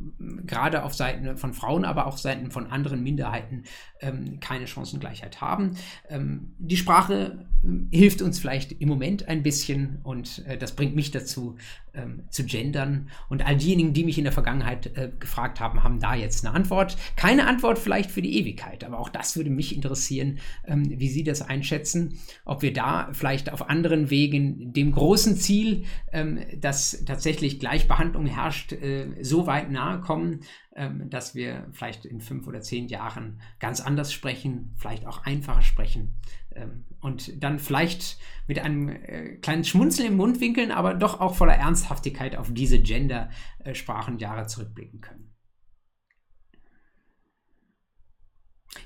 gerade 0.46 0.84
auf 0.84 0.94
Seiten 0.94 1.36
von 1.36 1.52
Frauen, 1.52 1.84
aber 1.84 2.06
auch 2.06 2.16
Seiten 2.16 2.50
von 2.50 2.66
anderen 2.66 3.02
Minderheiten 3.02 3.64
ähm, 4.00 4.40
keine 4.40 4.66
Chancengleichheit 4.66 5.40
haben. 5.40 5.76
Ähm, 6.08 6.52
die 6.58 6.76
Sprache 6.76 7.46
hilft 7.90 8.22
uns 8.22 8.38
vielleicht 8.38 8.72
im 8.72 8.88
Moment 8.88 9.28
ein 9.28 9.42
bisschen 9.42 9.98
und 10.02 10.44
äh, 10.46 10.56
das 10.56 10.72
bringt 10.72 10.96
mich 10.96 11.10
dazu, 11.10 11.56
zu 12.28 12.44
gendern. 12.44 13.10
Und 13.28 13.44
all 13.44 13.56
diejenigen, 13.56 13.92
die 13.92 14.04
mich 14.04 14.16
in 14.16 14.22
der 14.22 14.32
Vergangenheit 14.32 14.96
äh, 14.96 15.10
gefragt 15.18 15.58
haben, 15.58 15.82
haben 15.82 15.98
da 15.98 16.14
jetzt 16.14 16.46
eine 16.46 16.54
Antwort. 16.54 16.96
Keine 17.16 17.48
Antwort 17.48 17.80
vielleicht 17.80 18.12
für 18.12 18.22
die 18.22 18.38
Ewigkeit, 18.38 18.84
aber 18.84 19.00
auch 19.00 19.08
das 19.08 19.34
würde 19.34 19.50
mich 19.50 19.74
interessieren 19.74 19.90
interessieren, 20.10 20.38
ähm, 20.66 20.98
wie 20.98 21.08
Sie 21.08 21.24
das 21.24 21.42
einschätzen, 21.42 22.18
ob 22.44 22.62
wir 22.62 22.72
da 22.72 23.08
vielleicht 23.12 23.52
auf 23.52 23.59
anderen 23.68 24.10
Wegen 24.10 24.72
dem 24.72 24.92
großen 24.92 25.36
Ziel, 25.36 25.84
ähm, 26.12 26.40
dass 26.58 27.04
tatsächlich 27.04 27.60
Gleichbehandlung 27.60 28.26
herrscht, 28.26 28.72
äh, 28.72 29.22
so 29.22 29.46
weit 29.46 29.70
nahe 29.70 30.00
kommen, 30.00 30.40
ähm, 30.74 31.10
dass 31.10 31.34
wir 31.34 31.66
vielleicht 31.72 32.04
in 32.04 32.20
fünf 32.20 32.46
oder 32.46 32.60
zehn 32.60 32.88
Jahren 32.88 33.40
ganz 33.58 33.80
anders 33.80 34.12
sprechen, 34.12 34.72
vielleicht 34.76 35.06
auch 35.06 35.24
einfacher 35.24 35.62
sprechen 35.62 36.14
ähm, 36.54 36.84
und 37.00 37.42
dann 37.42 37.58
vielleicht 37.58 38.18
mit 38.46 38.58
einem 38.58 38.88
äh, 38.88 39.36
kleinen 39.36 39.64
Schmunzeln 39.64 40.12
im 40.12 40.16
Mundwinkeln, 40.16 40.70
aber 40.70 40.94
doch 40.94 41.20
auch 41.20 41.34
voller 41.34 41.54
Ernsthaftigkeit 41.54 42.36
auf 42.36 42.52
diese 42.52 42.80
Gender-Sprachenjahre 42.80 44.46
zurückblicken 44.46 45.00
können. 45.00 45.30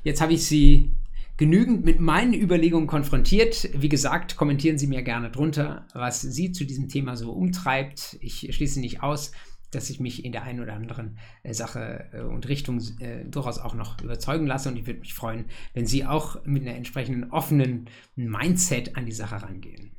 Jetzt 0.03 0.21
habe 0.21 0.33
ich 0.33 0.47
Sie 0.47 0.95
genügend 1.37 1.85
mit 1.85 2.01
meinen 2.01 2.35
Überlegungen 2.35 2.87
konfrontiert. 2.87 3.69
Wie 3.75 3.89
gesagt, 3.89 4.37
kommentieren 4.37 4.79
Sie 4.79 4.87
mir 4.87 5.03
gerne 5.03 5.31
drunter, 5.31 5.87
was 5.93 6.21
Sie 6.21 6.53
zu 6.53 6.65
diesem 6.65 6.89
Thema 6.89 7.17
so 7.17 7.33
umtreibt. 7.33 8.17
Ich 8.21 8.55
schließe 8.55 8.81
nicht 8.81 9.03
aus, 9.03 9.33
dass 9.75 9.91
ich 9.91 10.01
mich 10.01 10.25
in 10.25 10.33
der 10.33 10.45
einen 10.45 10.61
oder 10.61 10.75
anderen 10.75 11.19
äh, 11.43 11.53
Sache 11.53 12.09
äh, 12.13 12.21
und 12.21 12.49
Richtung 12.49 12.81
äh, 13.01 13.25
durchaus 13.25 13.59
auch 13.59 13.75
noch 13.75 14.01
überzeugen 14.01 14.47
lasse. 14.47 14.69
Und 14.69 14.77
ich 14.77 14.87
würde 14.87 15.01
mich 15.01 15.15
freuen, 15.15 15.47
wenn 15.73 15.87
Sie 15.87 16.05
auch 16.07 16.45
mit 16.45 16.63
einer 16.63 16.77
entsprechenden 16.77 17.31
offenen 17.31 17.89
Mindset 18.15 18.97
an 18.97 19.07
die 19.07 19.13
Sache 19.13 19.43
rangehen. 19.43 19.97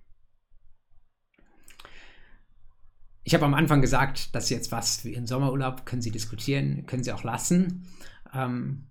Ich 3.23 3.33
habe 3.33 3.45
am 3.45 3.55
Anfang 3.55 3.81
gesagt, 3.81 4.35
dass 4.35 4.49
jetzt 4.49 4.71
was 4.71 5.01
für 5.01 5.09
Ihren 5.09 5.25
Sommerurlaub 5.25 5.85
können 5.85 6.01
Sie 6.01 6.11
diskutieren, 6.11 6.85
können 6.85 7.03
Sie 7.03 7.11
auch 7.11 7.23
lassen. 7.23 7.87
Ähm, 8.33 8.87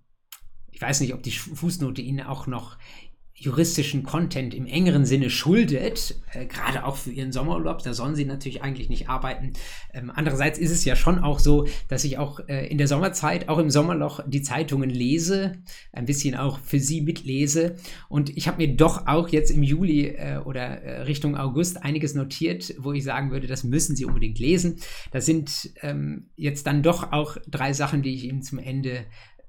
ich 0.75 0.81
weiß 0.81 0.99
nicht, 0.99 1.13
ob 1.13 1.23
die 1.23 1.31
Fußnote 1.31 2.01
Ihnen 2.01 2.19
auch 2.19 2.47
noch 2.47 2.77
juristischen 3.37 4.03
Content 4.03 4.53
im 4.53 4.65
engeren 4.65 5.05
Sinne 5.05 5.29
schuldet, 5.29 6.15
äh, 6.31 6.45
gerade 6.45 6.85
auch 6.85 6.95
für 6.95 7.11
ihren 7.11 7.33
Sommerurlaub, 7.33 7.83
da 7.83 7.93
sollen 7.93 8.15
sie 8.15 8.23
natürlich 8.23 8.61
eigentlich 8.61 8.87
nicht 8.87 9.09
arbeiten. 9.09 9.51
Ähm, 9.93 10.09
andererseits 10.13 10.57
ist 10.57 10.71
es 10.71 10.85
ja 10.85 10.95
schon 10.95 11.19
auch 11.19 11.39
so, 11.39 11.67
dass 11.89 12.05
ich 12.05 12.17
auch 12.17 12.39
äh, 12.47 12.67
in 12.67 12.77
der 12.77 12.87
Sommerzeit, 12.87 13.49
auch 13.49 13.57
im 13.57 13.69
Sommerloch, 13.69 14.21
die 14.25 14.41
Zeitungen 14.41 14.89
lese, 14.89 15.57
ein 15.91 16.05
bisschen 16.05 16.35
auch 16.35 16.59
für 16.59 16.79
sie 16.79 17.01
mitlese. 17.01 17.75
Und 18.07 18.35
ich 18.37 18.47
habe 18.47 18.65
mir 18.65 18.73
doch 18.73 19.05
auch 19.05 19.27
jetzt 19.27 19.51
im 19.51 19.63
Juli 19.63 20.07
äh, 20.07 20.39
oder 20.43 20.81
äh, 20.81 21.01
Richtung 21.01 21.35
August 21.35 21.83
einiges 21.83 22.15
notiert, 22.15 22.73
wo 22.77 22.93
ich 22.93 23.03
sagen 23.03 23.31
würde, 23.31 23.47
das 23.47 23.65
müssen 23.65 23.97
sie 23.97 24.05
unbedingt 24.05 24.39
lesen. 24.39 24.77
Das 25.11 25.25
sind 25.25 25.71
ähm, 25.81 26.29
jetzt 26.37 26.67
dann 26.67 26.83
doch 26.83 27.11
auch 27.11 27.35
drei 27.49 27.73
Sachen, 27.73 28.01
die 28.01 28.15
ich 28.15 28.23
Ihnen 28.23 28.43
zum 28.43 28.59
Ende 28.59 29.05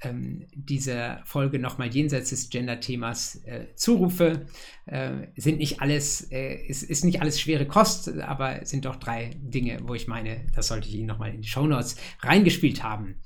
ähm, 0.08 0.46
dieser 0.54 1.20
Folge 1.24 1.58
nochmal 1.58 1.88
jenseits 1.88 2.30
des 2.30 2.50
Gender-Themas 2.50 3.42
äh, 3.44 3.66
zurufe. 3.74 4.46
Äh, 4.86 5.28
sind 5.36 5.58
nicht 5.58 5.80
alles, 5.80 6.30
äh, 6.30 6.66
ist, 6.66 6.82
ist 6.82 7.04
nicht 7.04 7.20
alles 7.20 7.40
schwere 7.40 7.66
Kost, 7.66 8.08
aber 8.20 8.64
sind 8.64 8.84
doch 8.84 8.96
drei 8.96 9.30
Dinge, 9.36 9.78
wo 9.82 9.94
ich 9.94 10.08
meine, 10.08 10.46
das 10.54 10.68
sollte 10.68 10.88
ich 10.88 10.94
Ihnen 10.94 11.06
nochmal 11.06 11.34
in 11.34 11.42
die 11.42 11.48
Shownotes 11.48 11.96
reingespielt 12.20 12.82
haben. 12.82 13.16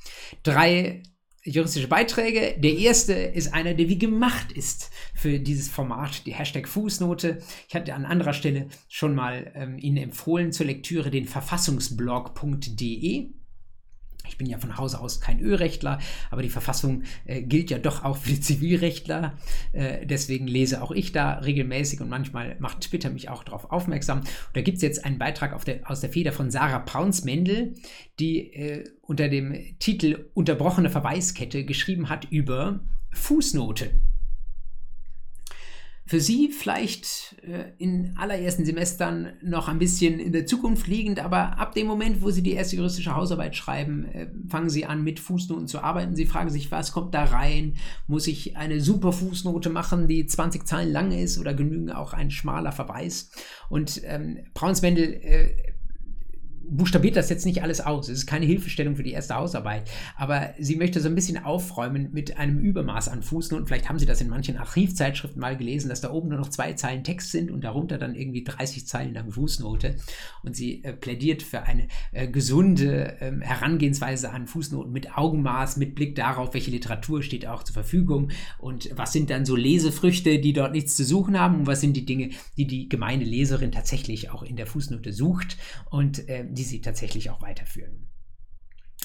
Drei 0.42 1.02
juristische 1.42 1.88
Beiträge. 1.88 2.56
Der 2.58 2.76
erste 2.76 3.14
ist 3.14 3.54
einer, 3.54 3.74
der 3.74 3.88
wie 3.88 3.98
gemacht 3.98 4.52
ist 4.52 4.90
für 5.14 5.38
dieses 5.38 5.68
Format, 5.68 6.26
die 6.26 6.34
Hashtag 6.34 6.68
Fußnote. 6.68 7.38
Ich 7.68 7.74
hatte 7.74 7.94
an 7.94 8.04
anderer 8.04 8.34
Stelle 8.34 8.68
schon 8.88 9.14
mal 9.14 9.50
ähm, 9.54 9.78
Ihnen 9.78 9.96
empfohlen 9.96 10.52
zur 10.52 10.66
Lektüre 10.66 11.10
den 11.10 11.26
verfassungsblog.de. 11.26 13.30
Ich 14.30 14.38
bin 14.38 14.48
ja 14.48 14.58
von 14.58 14.78
Hause 14.78 15.00
aus 15.00 15.20
kein 15.20 15.40
Ölrechtler, 15.40 15.98
aber 16.30 16.42
die 16.42 16.48
Verfassung 16.48 17.02
äh, 17.24 17.42
gilt 17.42 17.70
ja 17.70 17.78
doch 17.78 18.04
auch 18.04 18.16
für 18.16 18.30
die 18.30 18.40
Zivilrechtler. 18.40 19.34
Äh, 19.72 20.06
deswegen 20.06 20.46
lese 20.46 20.82
auch 20.82 20.92
ich 20.92 21.12
da 21.12 21.34
regelmäßig 21.34 22.00
und 22.00 22.08
manchmal 22.08 22.56
macht 22.60 22.82
Twitter 22.82 23.10
mich 23.10 23.28
auch 23.28 23.44
darauf 23.44 23.70
aufmerksam. 23.70 24.20
Und 24.20 24.28
da 24.54 24.62
gibt 24.62 24.76
es 24.76 24.82
jetzt 24.82 25.04
einen 25.04 25.18
Beitrag 25.18 25.62
der, 25.64 25.90
aus 25.90 26.00
der 26.00 26.10
Feder 26.10 26.32
von 26.32 26.50
Sarah 26.50 26.78
Braunsmendel, 26.78 27.74
die 28.18 28.52
äh, 28.52 28.84
unter 29.02 29.28
dem 29.28 29.54
Titel 29.78 30.26
Unterbrochene 30.34 30.90
Verweiskette 30.90 31.64
geschrieben 31.64 32.08
hat 32.08 32.26
über 32.30 32.80
Fußnote 33.12 33.90
für 36.11 36.18
Sie 36.18 36.49
vielleicht 36.49 37.37
äh, 37.44 37.70
in 37.79 38.16
allerersten 38.16 38.64
Semestern 38.64 39.35
noch 39.42 39.68
ein 39.68 39.79
bisschen 39.79 40.18
in 40.18 40.33
der 40.33 40.44
Zukunft 40.44 40.88
liegend, 40.88 41.20
aber 41.20 41.57
ab 41.57 41.73
dem 41.73 41.87
Moment, 41.87 42.20
wo 42.20 42.33
Sie 42.33 42.42
die 42.42 42.55
erste 42.55 42.75
juristische 42.75 43.14
Hausarbeit 43.14 43.55
schreiben, 43.55 44.07
äh, 44.07 44.27
fangen 44.49 44.70
Sie 44.70 44.85
an, 44.85 45.05
mit 45.05 45.20
Fußnoten 45.20 45.68
zu 45.68 45.79
arbeiten. 45.85 46.16
Sie 46.16 46.27
fragen 46.27 46.51
sich, 46.51 46.73
was 46.73 46.90
kommt 46.90 47.14
da 47.14 47.23
rein? 47.23 47.77
Muss 48.09 48.27
ich 48.27 48.57
eine 48.57 48.81
super 48.81 49.12
Fußnote 49.12 49.70
machen, 49.70 50.09
die 50.09 50.27
20 50.27 50.66
Zeilen 50.66 50.90
lang 50.90 51.12
ist 51.12 51.38
oder 51.38 51.55
genügen 51.55 51.92
auch 51.92 52.12
ein 52.12 52.33
schmaler 52.33 52.73
Verweis? 52.73 53.31
Und 53.68 54.01
ähm, 54.05 54.38
Braunswendel 54.53 55.12
äh, 55.12 55.69
buchstabiert 56.62 57.16
das 57.16 57.31
jetzt 57.31 57.46
nicht 57.46 57.62
alles 57.62 57.81
aus. 57.81 58.09
Es 58.09 58.18
ist 58.18 58.27
keine 58.27 58.46
Hilfestellung 58.46 58.96
für 58.96 59.03
die 59.03 59.12
erste 59.12 59.35
Hausarbeit, 59.35 59.90
aber 60.16 60.51
sie 60.59 60.77
möchte 60.77 61.01
so 61.01 61.09
ein 61.09 61.14
bisschen 61.14 61.42
aufräumen 61.42 62.11
mit 62.12 62.38
einem 62.38 62.59
Übermaß 62.59 63.09
an 63.09 63.23
Fußnoten. 63.23 63.66
Vielleicht 63.66 63.88
haben 63.88 63.99
Sie 63.99 64.07
das 64.07 64.20
in 64.20 64.29
manchen 64.29 64.57
Archivzeitschriften 64.57 65.40
mal 65.40 65.57
gelesen, 65.57 65.88
dass 65.88 66.01
da 66.01 66.11
oben 66.11 66.29
nur 66.29 66.38
noch 66.38 66.49
zwei 66.51 66.73
Zeilen 66.75 67.05
Text 67.05 67.33
sind 67.33 67.51
und 67.51 67.64
darunter 67.64 67.99
dann 67.99 68.14
irgendwie 68.14 68.44
30 68.44 68.87
Zeilen 68.87 69.14
lang 69.14 69.31
Fußnote. 69.31 69.96
Und 70.42 70.55
sie 70.57 70.85
äh, 70.85 70.92
plädiert 70.92 71.42
für 71.42 71.62
eine 71.62 71.88
äh, 72.12 72.29
gesunde 72.29 73.20
äh, 73.20 73.33
Herangehensweise 73.40 74.31
an 74.31 74.46
Fußnoten 74.46 74.92
mit 74.92 75.16
Augenmaß, 75.16 75.77
mit 75.77 75.94
Blick 75.94 76.14
darauf, 76.14 76.55
welche 76.55 76.70
Literatur 76.70 77.23
steht 77.23 77.46
auch 77.46 77.62
zur 77.62 77.75
Verfügung 77.75 78.31
und 78.59 78.90
was 78.96 79.12
sind 79.12 79.31
dann 79.31 79.44
so 79.44 79.57
Lesefrüchte, 79.57 80.38
die 80.38 80.53
dort 80.53 80.73
nichts 80.73 80.96
zu 80.96 81.05
suchen 81.05 81.38
haben 81.38 81.61
und 81.61 81.66
was 81.66 81.81
sind 81.81 81.96
die 81.96 82.07
Dinge, 82.07 82.31
die 82.57 82.66
die 82.66 82.88
gemeine 82.88 83.25
Leserin 83.25 83.73
tatsächlich 83.73 84.31
auch 84.31 84.42
in 84.42 84.57
der 84.57 84.66
Fußnote 84.66 85.12
sucht. 85.12 85.57
Und 85.90 86.29
äh, 86.29 86.46
die 86.50 86.64
sie 86.64 86.80
tatsächlich 86.80 87.30
auch 87.30 87.42
weiterführen. 87.42 88.10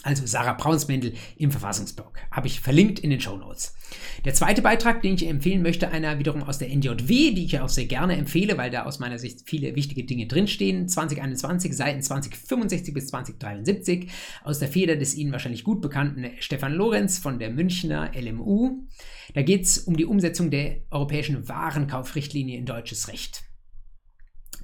Also 0.03 0.27
Sarah 0.27 0.53
Braunsmendel 0.53 1.13
im 1.35 1.49
Verfassungsblog. 1.49 2.13
Habe 2.29 2.45
ich 2.45 2.59
verlinkt 2.59 2.99
in 2.99 3.09
den 3.09 3.19
Show 3.19 3.37
Notes. 3.37 3.75
Der 4.23 4.35
zweite 4.35 4.61
Beitrag, 4.61 5.01
den 5.01 5.15
ich 5.15 5.27
empfehlen 5.27 5.63
möchte, 5.63 5.89
einer 5.89 6.19
wiederum 6.19 6.43
aus 6.43 6.59
der 6.59 6.69
NJW, 6.69 7.31
die 7.31 7.45
ich 7.45 7.59
auch 7.59 7.69
sehr 7.69 7.85
gerne 7.85 8.15
empfehle, 8.15 8.55
weil 8.57 8.69
da 8.69 8.83
aus 8.83 8.99
meiner 8.99 9.17
Sicht 9.17 9.49
viele 9.49 9.75
wichtige 9.75 10.03
Dinge 10.03 10.27
drinstehen. 10.27 10.87
2021, 10.87 11.75
Seiten 11.75 12.03
2065 12.03 12.93
bis 12.93 13.07
2073, 13.07 14.11
aus 14.43 14.59
der 14.59 14.67
Feder 14.67 14.95
des 14.95 15.15
Ihnen 15.15 15.31
wahrscheinlich 15.31 15.63
gut 15.63 15.81
bekannten 15.81 16.29
Stefan 16.39 16.73
Lorenz 16.73 17.17
von 17.17 17.39
der 17.39 17.49
Münchner 17.49 18.11
LMU. 18.15 18.85
Da 19.33 19.41
geht 19.41 19.63
es 19.63 19.79
um 19.79 19.97
die 19.97 20.05
Umsetzung 20.05 20.51
der 20.51 20.83
europäischen 20.91 21.47
Warenkaufrichtlinie 21.49 22.59
in 22.59 22.67
deutsches 22.67 23.07
Recht. 23.07 23.44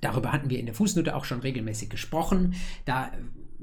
Darüber 0.02 0.32
hatten 0.32 0.50
wir 0.50 0.60
in 0.60 0.66
der 0.66 0.76
Fußnote 0.76 1.16
auch 1.16 1.26
schon 1.26 1.40
regelmäßig 1.40 1.90
gesprochen. 1.90 2.56
Da 2.86 3.12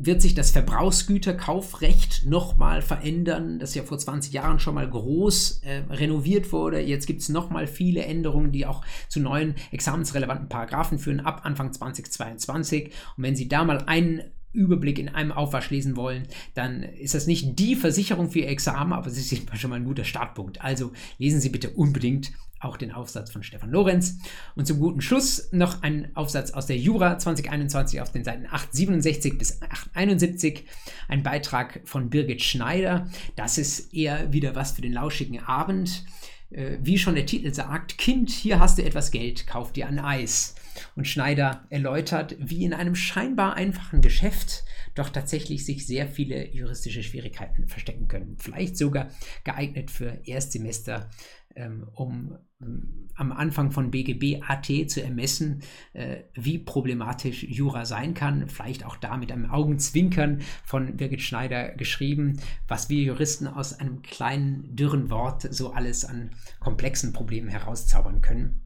wird 0.01 0.23
sich 0.23 0.35
das 0.35 0.53
Verbrauchsgüterkaufrecht 0.53 2.25
nochmal 2.25 2.83
verändern, 2.83 3.59
das 3.59 3.75
ja 3.75 3.83
vor 3.83 3.99
20 3.99 4.33
Jahren 4.33 4.61
schon 4.61 4.77
mal 4.77 4.89
groß 4.89 5.63
äh, 5.65 5.83
renoviert 5.91 6.53
wurde. 6.53 6.81
Jetzt 6.81 7.07
gibt 7.07 7.21
es 7.21 7.29
nochmal 7.29 7.67
viele 7.67 8.05
Änderungen, 8.05 8.53
die 8.53 8.65
auch 8.65 8.85
zu 9.09 9.19
neuen 9.19 9.57
examensrelevanten 9.73 10.49
Paragraphen 10.49 11.01
führen 11.01 11.21
ab 11.21 11.41
Anfang 11.45 11.73
2022. 11.73 12.93
Und 13.17 13.25
wenn 13.25 13.35
Sie 13.35 13.49
da 13.49 13.65
mal 13.65 13.79
einen 13.87 14.23
Überblick 14.53 15.01
in 15.01 15.09
einem 15.09 15.33
Aufwasch 15.33 15.71
lesen 15.71 15.97
wollen, 15.97 16.29
dann 16.55 16.85
ist 16.85 17.15
das 17.15 17.27
nicht 17.27 17.59
die 17.59 17.75
Versicherung 17.75 18.31
für 18.31 18.41
Ihr 18.41 18.49
Examen, 18.49 18.93
aber 18.93 19.09
es 19.09 19.19
ist 19.19 19.59
schon 19.59 19.71
mal 19.71 19.77
ein 19.77 19.85
guter 19.85 20.05
Startpunkt. 20.05 20.63
Also 20.63 20.93
lesen 21.19 21.41
Sie 21.41 21.51
bitte 21.51 21.71
unbedingt 21.71 22.33
auch 22.61 22.77
den 22.77 22.93
Aufsatz 22.93 23.31
von 23.31 23.43
Stefan 23.43 23.71
Lorenz. 23.71 24.19
Und 24.55 24.67
zum 24.67 24.81
guten 24.81 25.01
Schluss 25.01 25.49
noch 25.53 25.83
ein 25.83 26.15
Aufsatz 26.15 26.51
aus 26.51 26.67
der 26.67 26.77
Jura 26.77 27.19
2021 27.19 28.01
auf 28.01 28.13
den 28.13 28.25
Seiten 28.25 28.47
867 28.47 29.39
bis 29.39 29.63
871, 29.63 30.65
ein 31.09 31.23
Beitrag 31.23 31.81
von 31.85 32.11
Birgit 32.11 32.43
Schneider. 32.43 33.09
Das 33.37 33.59
ist 33.59 33.93
eher 33.95 34.33
wieder 34.33 34.55
was 34.55 34.73
für 34.73 34.83
den 34.83 34.93
lauschigen 34.93 35.41
Abend. 35.41 36.05
Äh, 36.51 36.79
wie 36.81 36.99
schon 36.99 37.15
der 37.15 37.27
Titel 37.27 37.53
sagt, 37.53 37.99
Kind, 37.99 38.31
hier 38.31 38.59
hast 38.59 38.79
du 38.79 38.83
etwas 38.83 39.11
Geld, 39.11 39.47
kauf 39.47 39.73
dir 39.73 39.87
ein 39.87 39.99
Eis. 39.99 40.55
Und 40.95 41.09
Schneider 41.09 41.67
erläutert, 41.71 42.37
wie 42.39 42.65
in 42.65 42.73
einem 42.73 42.95
scheinbar 42.95 43.55
einfachen 43.55 44.01
Geschäft 44.01 44.65
doch 44.95 45.11
tatsächlich 45.11 45.65
sich 45.65 45.87
sehr 45.87 46.09
viele 46.09 46.49
juristische 46.49 47.03
Schwierigkeiten 47.03 47.69
verstecken 47.69 48.09
können. 48.09 48.37
Vielleicht 48.39 48.77
sogar 48.77 49.11
geeignet 49.45 49.91
für 49.91 50.21
Erstsemester 50.25 51.11
ähm, 51.55 51.87
um 51.95 52.37
am 52.61 53.33
Anfang 53.33 53.71
von 53.71 53.91
BGB 53.91 54.43
AT 54.43 54.67
zu 54.89 55.03
ermessen, 55.03 55.63
äh, 55.93 56.23
wie 56.35 56.59
problematisch 56.59 57.45
Jura 57.45 57.85
sein 57.85 58.15
kann. 58.15 58.49
Vielleicht 58.49 58.85
auch 58.85 58.97
da 58.97 59.17
mit 59.17 59.31
einem 59.31 59.51
Augenzwinkern 59.51 60.41
von 60.65 60.97
Birgit 60.97 61.23
Schneider 61.23 61.71
geschrieben, 61.71 62.41
was 62.67 62.89
wir 62.89 63.03
Juristen 63.03 63.47
aus 63.47 63.79
einem 63.79 64.03
kleinen, 64.03 64.75
dürren 64.75 65.11
Wort 65.11 65.43
so 65.53 65.73
alles 65.73 66.05
an 66.05 66.31
komplexen 66.59 67.13
Problemen 67.13 67.49
herauszaubern 67.49 68.23
können. 68.23 68.61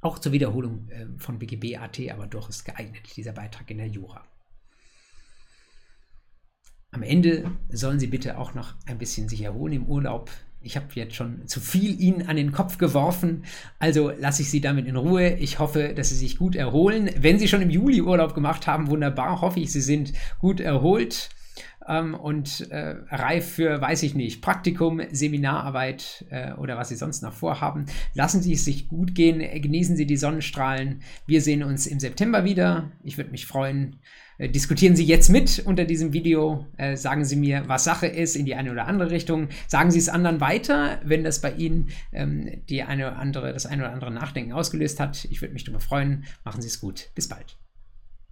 Auch 0.00 0.18
zur 0.18 0.32
Wiederholung 0.32 0.88
äh, 0.88 1.06
von 1.18 1.38
BGB 1.38 1.78
AT, 1.78 2.00
aber 2.10 2.26
durchaus 2.26 2.64
geeignet, 2.64 3.16
dieser 3.16 3.32
Beitrag 3.32 3.70
in 3.70 3.78
der 3.78 3.88
Jura. 3.88 4.24
Am 6.90 7.02
Ende 7.02 7.50
sollen 7.68 8.00
Sie 8.00 8.06
bitte 8.06 8.38
auch 8.38 8.54
noch 8.54 8.74
ein 8.86 8.98
bisschen 8.98 9.28
sich 9.28 9.42
erholen 9.42 9.74
im 9.74 9.86
Urlaub. 9.86 10.30
Ich 10.60 10.76
habe 10.76 10.86
jetzt 10.94 11.14
schon 11.14 11.46
zu 11.46 11.60
viel 11.60 12.00
Ihnen 12.00 12.28
an 12.28 12.36
den 12.36 12.52
Kopf 12.52 12.78
geworfen, 12.78 13.44
also 13.78 14.10
lasse 14.10 14.42
ich 14.42 14.50
Sie 14.50 14.60
damit 14.60 14.86
in 14.86 14.96
Ruhe. 14.96 15.34
Ich 15.34 15.58
hoffe, 15.58 15.94
dass 15.94 16.10
Sie 16.10 16.16
sich 16.16 16.38
gut 16.38 16.56
erholen. 16.56 17.10
Wenn 17.18 17.38
Sie 17.38 17.48
schon 17.48 17.62
im 17.62 17.70
Juli 17.70 18.02
Urlaub 18.02 18.34
gemacht 18.34 18.66
haben, 18.66 18.88
wunderbar, 18.88 19.40
hoffe 19.40 19.60
ich, 19.60 19.72
Sie 19.72 19.80
sind 19.80 20.12
gut 20.40 20.60
erholt 20.60 21.30
ähm, 21.88 22.14
und 22.14 22.70
äh, 22.70 22.96
reif 23.10 23.52
für, 23.52 23.80
weiß 23.80 24.02
ich 24.02 24.14
nicht, 24.14 24.42
Praktikum, 24.42 25.00
Seminararbeit 25.10 26.26
äh, 26.30 26.52
oder 26.54 26.76
was 26.76 26.90
Sie 26.90 26.96
sonst 26.96 27.22
noch 27.22 27.32
vorhaben. 27.32 27.86
Lassen 28.14 28.42
Sie 28.42 28.52
es 28.52 28.64
sich 28.64 28.88
gut 28.88 29.14
gehen, 29.14 29.38
genießen 29.38 29.96
Sie 29.96 30.06
die 30.06 30.16
Sonnenstrahlen. 30.16 31.02
Wir 31.26 31.40
sehen 31.40 31.62
uns 31.62 31.86
im 31.86 31.98
September 31.98 32.44
wieder. 32.44 32.90
Ich 33.04 33.16
würde 33.16 33.30
mich 33.30 33.46
freuen. 33.46 33.96
Äh, 34.38 34.48
diskutieren 34.48 34.96
Sie 34.96 35.04
jetzt 35.04 35.28
mit 35.28 35.62
unter 35.66 35.84
diesem 35.84 36.12
Video. 36.12 36.66
Äh, 36.76 36.96
sagen 36.96 37.24
Sie 37.24 37.36
mir, 37.36 37.64
was 37.66 37.84
Sache 37.84 38.06
ist 38.06 38.36
in 38.36 38.46
die 38.46 38.54
eine 38.54 38.72
oder 38.72 38.86
andere 38.86 39.10
Richtung. 39.10 39.48
Sagen 39.66 39.90
Sie 39.90 39.98
es 39.98 40.08
anderen 40.08 40.40
weiter, 40.40 41.00
wenn 41.04 41.24
das 41.24 41.40
bei 41.40 41.52
Ihnen 41.52 41.90
ähm, 42.12 42.62
die 42.68 42.82
eine 42.82 43.08
oder 43.08 43.18
andere, 43.18 43.52
das 43.52 43.66
eine 43.66 43.82
oder 43.82 43.92
andere 43.92 44.12
Nachdenken 44.12 44.52
ausgelöst 44.52 45.00
hat. 45.00 45.26
Ich 45.30 45.42
würde 45.42 45.54
mich 45.54 45.64
darüber 45.64 45.80
freuen. 45.80 46.24
Machen 46.44 46.62
Sie 46.62 46.68
es 46.68 46.80
gut. 46.80 47.10
Bis 47.14 47.28
bald. 47.28 47.58